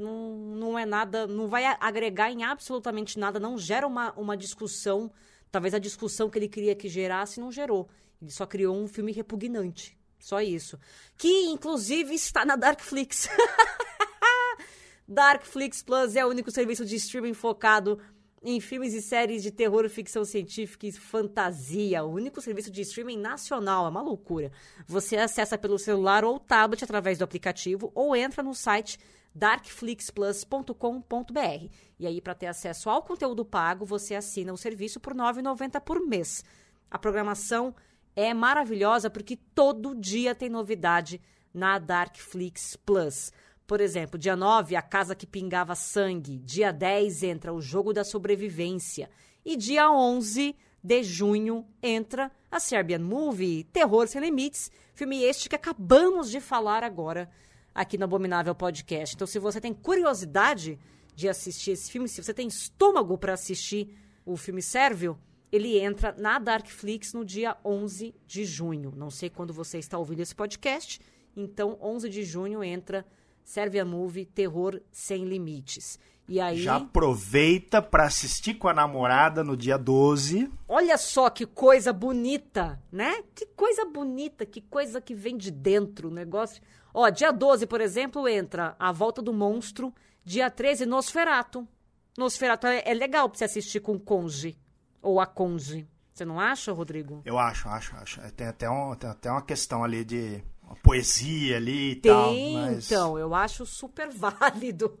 Não, 0.00 0.34
não 0.34 0.78
é 0.78 0.86
nada, 0.86 1.26
não 1.26 1.46
vai 1.46 1.64
agregar 1.78 2.32
em 2.32 2.42
absolutamente 2.42 3.18
nada, 3.18 3.38
não 3.38 3.58
gera 3.58 3.86
uma, 3.86 4.12
uma 4.12 4.34
discussão. 4.34 5.12
Talvez 5.52 5.74
a 5.74 5.78
discussão 5.78 6.30
que 6.30 6.38
ele 6.38 6.48
queria 6.48 6.74
que 6.74 6.88
gerasse 6.88 7.38
não 7.38 7.52
gerou. 7.52 7.86
Ele 8.20 8.30
só 8.30 8.46
criou 8.46 8.74
um 8.74 8.88
filme 8.88 9.12
repugnante. 9.12 9.98
Só 10.18 10.40
isso. 10.40 10.78
Que, 11.18 11.28
inclusive, 11.46 12.14
está 12.14 12.46
na 12.46 12.56
Darkflix. 12.56 13.28
Darkflix 15.06 15.82
Plus 15.82 16.16
é 16.16 16.24
o 16.24 16.28
único 16.28 16.50
serviço 16.50 16.84
de 16.86 16.96
streaming 16.96 17.34
focado 17.34 17.98
em 18.42 18.58
filmes 18.58 18.94
e 18.94 19.02
séries 19.02 19.42
de 19.42 19.50
terror, 19.50 19.86
ficção 19.90 20.24
científica 20.24 20.86
e 20.86 20.92
fantasia. 20.92 22.04
O 22.04 22.14
único 22.14 22.40
serviço 22.40 22.70
de 22.70 22.80
streaming 22.80 23.18
nacional. 23.18 23.84
É 23.84 23.90
uma 23.90 24.00
loucura. 24.00 24.50
Você 24.86 25.16
acessa 25.16 25.58
pelo 25.58 25.78
celular 25.78 26.24
ou 26.24 26.38
tablet 26.38 26.82
através 26.84 27.18
do 27.18 27.24
aplicativo 27.24 27.92
ou 27.94 28.16
entra 28.16 28.42
no 28.42 28.54
site 28.54 28.98
darkflixplus.com.br. 29.34 31.68
E 31.98 32.06
aí, 32.06 32.20
para 32.20 32.34
ter 32.34 32.46
acesso 32.46 32.90
ao 32.90 33.02
conteúdo 33.02 33.44
pago, 33.44 33.84
você 33.84 34.14
assina 34.14 34.52
o 34.52 34.56
serviço 34.56 35.00
por 35.00 35.12
R$ 35.12 35.18
9,90 35.18 35.80
por 35.80 36.00
mês. 36.00 36.44
A 36.90 36.98
programação 36.98 37.74
é 38.16 38.34
maravilhosa 38.34 39.08
porque 39.08 39.36
todo 39.36 39.94
dia 39.94 40.34
tem 40.34 40.48
novidade 40.48 41.20
na 41.54 41.78
Darkflix 41.78 42.76
Plus. 42.76 43.32
Por 43.66 43.80
exemplo, 43.80 44.18
dia 44.18 44.34
9, 44.34 44.74
A 44.74 44.82
Casa 44.82 45.14
que 45.14 45.26
Pingava 45.26 45.74
Sangue. 45.74 46.38
Dia 46.38 46.72
10 46.72 47.22
entra 47.22 47.52
O 47.52 47.60
Jogo 47.60 47.92
da 47.92 48.02
Sobrevivência. 48.02 49.08
E 49.44 49.56
dia 49.56 49.90
11 49.90 50.56
de 50.82 51.02
junho 51.02 51.66
entra 51.82 52.32
a 52.50 52.58
Serbian 52.58 52.98
Movie 52.98 53.64
Terror 53.64 54.08
Sem 54.08 54.20
Limites, 54.20 54.70
filme 54.94 55.22
este 55.22 55.48
que 55.48 55.54
acabamos 55.54 56.30
de 56.30 56.40
falar 56.40 56.82
agora 56.82 57.30
aqui 57.80 57.96
no 57.96 58.04
Abominável 58.04 58.54
Podcast. 58.54 59.14
Então, 59.14 59.26
se 59.26 59.38
você 59.38 59.60
tem 59.60 59.72
curiosidade 59.72 60.78
de 61.14 61.28
assistir 61.28 61.72
esse 61.72 61.90
filme, 61.90 62.08
se 62.08 62.22
você 62.22 62.34
tem 62.34 62.46
estômago 62.46 63.16
para 63.16 63.32
assistir 63.32 63.96
o 64.24 64.36
filme 64.36 64.60
Sérvio, 64.60 65.18
ele 65.50 65.78
entra 65.78 66.14
na 66.18 66.38
Darkflix 66.38 67.14
no 67.14 67.24
dia 67.24 67.56
11 67.64 68.14
de 68.26 68.44
junho. 68.44 68.92
Não 68.94 69.10
sei 69.10 69.30
quando 69.30 69.52
você 69.52 69.78
está 69.78 69.98
ouvindo 69.98 70.20
esse 70.20 70.34
podcast, 70.34 71.00
então 71.34 71.78
11 71.80 72.08
de 72.10 72.22
junho 72.22 72.62
entra 72.62 73.06
Serve 73.42 73.80
a 73.80 73.84
Movie 73.84 74.26
Terror 74.26 74.80
Sem 74.92 75.24
Limites. 75.24 75.98
E 76.28 76.38
aí. 76.38 76.62
Já 76.62 76.76
aproveita 76.76 77.82
para 77.82 78.04
assistir 78.04 78.54
com 78.54 78.68
a 78.68 78.74
namorada 78.74 79.42
no 79.42 79.56
dia 79.56 79.76
12. 79.76 80.48
Olha 80.68 80.96
só 80.96 81.28
que 81.30 81.44
coisa 81.44 81.92
bonita, 81.92 82.80
né? 82.92 83.24
Que 83.34 83.46
coisa 83.46 83.84
bonita, 83.86 84.46
que 84.46 84.60
coisa 84.60 85.00
que 85.00 85.14
vem 85.14 85.36
de 85.36 85.50
dentro 85.50 86.08
o 86.08 86.12
negócio. 86.12 86.62
Ó, 86.92 87.08
dia 87.08 87.32
12, 87.32 87.66
por 87.66 87.80
exemplo, 87.80 88.28
entra 88.28 88.76
A 88.78 88.92
Volta 88.92 89.22
do 89.22 89.32
Monstro. 89.32 89.94
Dia 90.24 90.50
13, 90.50 90.86
Nosferato. 90.86 91.66
Nosferato 92.16 92.66
é, 92.66 92.82
é 92.84 92.94
legal 92.94 93.28
pra 93.28 93.38
você 93.38 93.44
assistir 93.44 93.80
com 93.80 93.94
o 93.94 94.00
conge. 94.00 94.58
Ou 95.00 95.20
a 95.20 95.26
conge. 95.26 95.88
Você 96.12 96.24
não 96.24 96.38
acha, 96.38 96.72
Rodrigo? 96.72 97.22
Eu 97.24 97.38
acho, 97.38 97.68
acho, 97.68 97.96
acho. 97.96 98.20
Tem 98.32 98.46
até, 98.46 98.68
um, 98.68 98.94
tem 98.94 99.08
até 99.08 99.30
uma 99.30 99.40
questão 99.40 99.82
ali 99.82 100.04
de 100.04 100.42
uma 100.62 100.76
poesia 100.76 101.56
ali 101.56 101.92
e 101.92 101.96
Tem, 101.96 102.12
tal. 102.12 102.34
Mas... 102.52 102.90
então, 102.90 103.18
eu 103.18 103.34
acho 103.34 103.64
super 103.64 104.10
válido. 104.12 104.98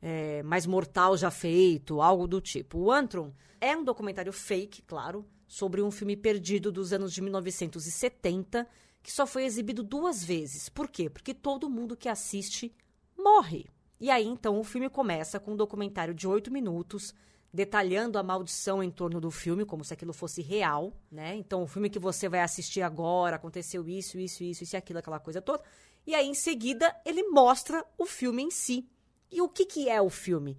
é, 0.00 0.42
mais 0.42 0.66
mortal 0.66 1.16
já 1.16 1.30
feito, 1.30 2.00
algo 2.00 2.26
do 2.26 2.40
tipo. 2.40 2.78
O 2.78 2.92
Antrum 2.92 3.32
é 3.60 3.76
um 3.76 3.84
documentário 3.84 4.32
fake, 4.32 4.82
claro, 4.82 5.24
sobre 5.46 5.80
um 5.82 5.90
filme 5.90 6.16
perdido 6.16 6.72
dos 6.72 6.92
anos 6.92 7.12
de 7.12 7.20
1970 7.22 8.66
que 9.02 9.10
só 9.10 9.26
foi 9.26 9.44
exibido 9.44 9.82
duas 9.82 10.22
vezes. 10.24 10.68
Por 10.68 10.88
quê? 10.88 11.10
Porque 11.10 11.34
todo 11.34 11.68
mundo 11.68 11.96
que 11.96 12.08
assiste 12.08 12.74
morre. 13.18 13.66
E 14.00 14.10
aí 14.10 14.26
então 14.26 14.58
o 14.58 14.64
filme 14.64 14.88
começa 14.88 15.40
com 15.40 15.52
um 15.52 15.56
documentário 15.56 16.14
de 16.14 16.26
oito 16.26 16.52
minutos 16.52 17.14
detalhando 17.52 18.18
a 18.18 18.22
maldição 18.22 18.82
em 18.82 18.90
torno 18.90 19.20
do 19.20 19.30
filme, 19.30 19.64
como 19.64 19.84
se 19.84 19.92
aquilo 19.92 20.12
fosse 20.12 20.40
real, 20.40 20.92
né? 21.10 21.34
Então 21.36 21.62
o 21.62 21.66
filme 21.66 21.90
que 21.90 21.98
você 21.98 22.28
vai 22.28 22.40
assistir 22.40 22.80
agora 22.82 23.36
aconteceu 23.36 23.86
isso, 23.88 24.18
isso, 24.18 24.42
isso, 24.42 24.64
isso 24.64 24.74
e 24.74 24.78
aquilo, 24.78 24.98
aquela 24.98 25.20
coisa 25.20 25.42
toda. 25.42 25.62
E 26.06 26.14
aí 26.14 26.26
em 26.26 26.34
seguida 26.34 26.94
ele 27.04 27.22
mostra 27.24 27.84
o 27.98 28.06
filme 28.06 28.42
em 28.42 28.50
si. 28.50 28.88
E 29.30 29.40
o 29.40 29.48
que, 29.48 29.66
que 29.66 29.88
é 29.88 30.00
o 30.00 30.10
filme? 30.10 30.58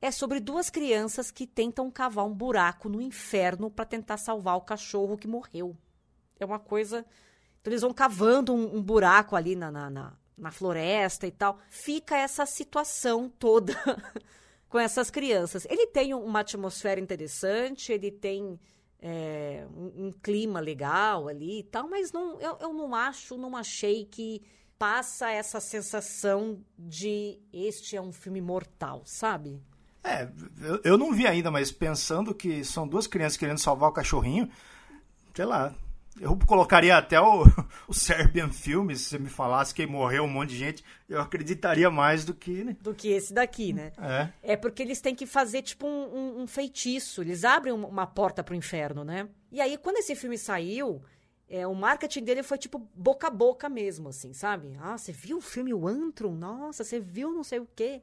É 0.00 0.10
sobre 0.10 0.40
duas 0.40 0.68
crianças 0.68 1.30
que 1.30 1.46
tentam 1.46 1.90
cavar 1.90 2.24
um 2.24 2.34
buraco 2.34 2.88
no 2.88 3.00
inferno 3.00 3.70
para 3.70 3.84
tentar 3.84 4.16
salvar 4.16 4.56
o 4.56 4.62
cachorro 4.62 5.16
que 5.16 5.28
morreu. 5.28 5.76
É 6.40 6.44
uma 6.44 6.58
coisa 6.58 7.06
então 7.62 7.70
eles 7.72 7.82
vão 7.82 7.94
cavando 7.94 8.52
um, 8.52 8.76
um 8.76 8.82
buraco 8.82 9.36
ali 9.36 9.54
na, 9.54 9.70
na, 9.70 9.88
na, 9.88 10.12
na 10.36 10.50
floresta 10.50 11.26
e 11.28 11.30
tal. 11.30 11.58
Fica 11.70 12.18
essa 12.18 12.44
situação 12.44 13.32
toda 13.38 13.72
com 14.72 14.78
essas 14.78 15.10
crianças. 15.10 15.66
Ele 15.68 15.86
tem 15.86 16.14
uma 16.14 16.40
atmosfera 16.40 16.98
interessante, 16.98 17.92
ele 17.92 18.10
tem 18.10 18.58
é, 18.98 19.66
um, 19.70 20.06
um, 20.06 20.12
clima 20.12 20.60
legal 20.60 21.28
ali 21.28 21.58
e 21.58 21.62
tal, 21.64 21.86
mas 21.86 22.10
não, 22.10 22.40
eu, 22.40 22.56
eu 22.58 22.72
não 22.72 22.94
acho, 22.94 23.36
não 23.36 23.54
achei 23.54 24.06
que 24.06 24.40
passa 24.78 25.30
essa 25.30 25.60
sensação 25.60 26.64
de 26.78 27.38
este 27.52 27.96
é 27.96 28.00
um 28.00 28.12
filme 28.12 28.40
mortal, 28.40 29.02
sabe? 29.04 29.60
É, 30.02 30.26
eu, 30.62 30.80
eu 30.82 30.98
não 30.98 31.12
vi 31.12 31.26
ainda, 31.26 31.50
mas 31.50 31.70
pensando 31.70 32.34
que 32.34 32.64
são 32.64 32.88
duas 32.88 33.06
crianças 33.06 33.36
querendo 33.36 33.58
salvar 33.58 33.90
o 33.90 33.92
cachorrinho, 33.92 34.48
sei 35.34 35.44
lá, 35.44 35.74
eu 36.20 36.38
colocaria 36.46 36.96
até 36.96 37.20
o, 37.20 37.44
o 37.88 37.94
Serbian 37.94 38.50
Filmes, 38.50 39.00
se 39.00 39.10
você 39.10 39.18
me 39.18 39.28
falasse 39.28 39.74
que 39.74 39.86
morreu 39.86 40.24
um 40.24 40.28
monte 40.28 40.50
de 40.50 40.58
gente, 40.58 40.84
eu 41.08 41.20
acreditaria 41.20 41.90
mais 41.90 42.24
do 42.24 42.34
que. 42.34 42.64
Né? 42.64 42.76
Do 42.80 42.94
que 42.94 43.08
esse 43.08 43.32
daqui, 43.32 43.72
né? 43.72 43.92
É. 43.98 44.52
É 44.52 44.56
porque 44.56 44.82
eles 44.82 45.00
têm 45.00 45.14
que 45.14 45.26
fazer, 45.26 45.62
tipo, 45.62 45.86
um, 45.86 46.14
um, 46.14 46.42
um 46.42 46.46
feitiço. 46.46 47.22
Eles 47.22 47.44
abrem 47.44 47.72
uma 47.72 48.06
porta 48.06 48.42
pro 48.42 48.54
inferno, 48.54 49.04
né? 49.04 49.28
E 49.50 49.60
aí, 49.60 49.78
quando 49.78 49.98
esse 49.98 50.14
filme 50.14 50.36
saiu, 50.36 51.02
é, 51.48 51.66
o 51.66 51.74
marketing 51.74 52.24
dele 52.24 52.42
foi, 52.42 52.58
tipo, 52.58 52.78
boca 52.94 53.26
a 53.26 53.30
boca 53.30 53.68
mesmo, 53.68 54.08
assim, 54.08 54.32
sabe? 54.32 54.76
Ah, 54.80 54.96
você 54.96 55.12
viu 55.12 55.38
o 55.38 55.42
filme 55.42 55.72
O 55.72 55.86
Antron? 55.86 56.34
Nossa, 56.34 56.84
você 56.84 57.00
viu 57.00 57.30
não 57.32 57.44
sei 57.44 57.58
o 57.58 57.68
quê. 57.74 58.02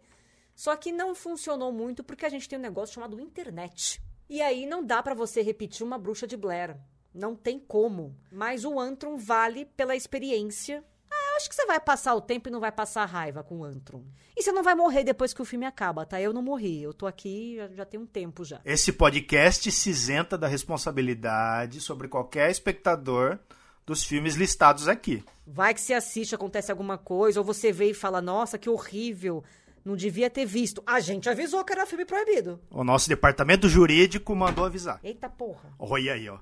Só 0.55 0.75
que 0.75 0.91
não 0.91 1.15
funcionou 1.15 1.71
muito 1.71 2.03
porque 2.03 2.25
a 2.25 2.29
gente 2.29 2.49
tem 2.49 2.59
um 2.59 2.61
negócio 2.61 2.93
chamado 2.93 3.19
internet. 3.19 4.01
E 4.29 4.41
aí 4.41 4.65
não 4.65 4.85
dá 4.85 5.01
para 5.01 5.15
você 5.15 5.41
repetir 5.41 5.85
uma 5.85 5.97
bruxa 5.97 6.27
de 6.27 6.35
Blair. 6.35 6.77
Não 7.13 7.35
tem 7.35 7.59
como. 7.59 8.15
Mas 8.31 8.65
o 8.65 8.79
Antron 8.79 9.17
vale 9.17 9.65
pela 9.65 9.95
experiência. 9.95 10.83
Ah, 11.11 11.31
eu 11.31 11.37
acho 11.37 11.49
que 11.49 11.55
você 11.55 11.65
vai 11.65 11.79
passar 11.79 12.13
o 12.13 12.21
tempo 12.21 12.49
e 12.49 12.51
não 12.51 12.59
vai 12.59 12.71
passar 12.71 13.05
raiva 13.05 13.43
com 13.43 13.59
o 13.59 13.63
Antron. 13.63 14.03
E 14.37 14.43
você 14.43 14.51
não 14.51 14.63
vai 14.63 14.75
morrer 14.75 15.03
depois 15.03 15.33
que 15.33 15.41
o 15.41 15.45
filme 15.45 15.65
acaba, 15.65 16.05
tá? 16.05 16.21
Eu 16.21 16.31
não 16.31 16.41
morri. 16.41 16.81
Eu 16.81 16.93
tô 16.93 17.07
aqui 17.07 17.55
já, 17.57 17.67
já 17.69 17.85
tem 17.85 17.99
um 17.99 18.05
tempo 18.05 18.45
já. 18.45 18.61
Esse 18.63 18.93
podcast 18.93 19.71
se 19.71 19.89
isenta 19.89 20.37
da 20.37 20.47
responsabilidade 20.47 21.81
sobre 21.81 22.07
qualquer 22.07 22.49
espectador 22.51 23.39
dos 23.85 24.03
filmes 24.03 24.35
listados 24.35 24.87
aqui. 24.87 25.23
Vai 25.47 25.73
que 25.73 25.81
você 25.81 25.93
assiste, 25.93 26.35
acontece 26.35 26.69
alguma 26.71 26.97
coisa, 26.97 27.39
ou 27.39 27.45
você 27.45 27.71
vê 27.71 27.89
e 27.89 27.93
fala, 27.93 28.21
nossa, 28.21 28.57
que 28.57 28.69
horrível. 28.69 29.43
Não 29.83 29.95
devia 29.95 30.29
ter 30.29 30.45
visto. 30.45 30.83
A 30.85 30.99
gente 30.99 31.27
avisou 31.27 31.63
que 31.63 31.73
era 31.73 31.85
filme 31.85 32.05
proibido. 32.05 32.59
O 32.69 32.83
nosso 32.83 33.09
departamento 33.09 33.67
jurídico 33.67 34.35
mandou 34.35 34.63
avisar. 34.63 34.99
Eita 35.03 35.27
porra. 35.27 35.73
Olha 35.79 36.13
aí, 36.13 36.29
ó. 36.29 36.37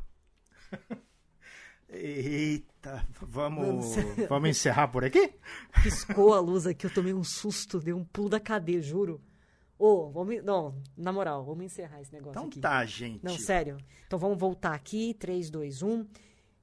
Eita, 1.89 3.07
vamos, 3.21 3.95
vamos 4.27 4.49
encerrar 4.49 4.89
por 4.89 5.05
aqui? 5.05 5.33
Piscou 5.81 6.33
a 6.33 6.39
luz 6.39 6.67
aqui, 6.67 6.85
eu 6.85 6.93
tomei 6.93 7.13
um 7.13 7.23
susto, 7.23 7.79
dei 7.79 7.93
um 7.93 8.03
pulo 8.03 8.29
da 8.29 8.39
cadeia, 8.39 8.81
juro. 8.81 9.21
Ô, 9.79 10.07
oh, 10.07 10.09
vamos. 10.09 10.43
Não, 10.43 10.75
na 10.97 11.13
moral, 11.13 11.45
vamos 11.45 11.65
encerrar 11.65 12.01
esse 12.01 12.11
negócio 12.11 12.31
então 12.31 12.47
aqui. 12.47 12.59
tá, 12.59 12.83
gente. 12.85 13.23
Não, 13.23 13.37
sério. 13.37 13.77
Então 14.05 14.17
vamos 14.17 14.37
voltar 14.37 14.73
aqui. 14.73 15.13
3, 15.13 15.49
2, 15.49 15.83
1. 15.83 16.05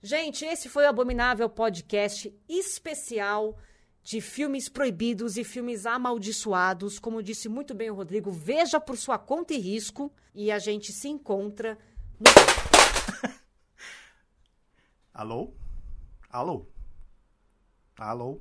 Gente, 0.03 0.45
esse 0.45 0.69
foi 0.69 0.85
o 0.85 0.89
Abominável 0.89 1.49
Podcast 1.49 2.35
especial 2.49 3.57
de 4.03 4.21
filmes 4.21 4.69
proibidos 4.69 5.37
e 5.37 5.45
filmes 5.45 5.87
amaldiçoados. 5.87 6.99
Como 6.99 7.23
disse 7.23 7.49
muito 7.49 7.73
bem 7.73 7.91
o 7.91 7.95
Rodrigo, 7.95 8.31
veja 8.31 8.81
por 8.81 8.97
sua 8.97 9.19
conta 9.19 9.55
e 9.55 9.59
risco. 9.59 10.13
E 10.35 10.51
a 10.51 10.59
gente 10.59 10.93
se 10.93 11.09
encontra 11.09 11.79
no. 12.19 12.74
Alô? 15.15 15.55
Alô? 16.31 16.67
Alô? 17.99 18.41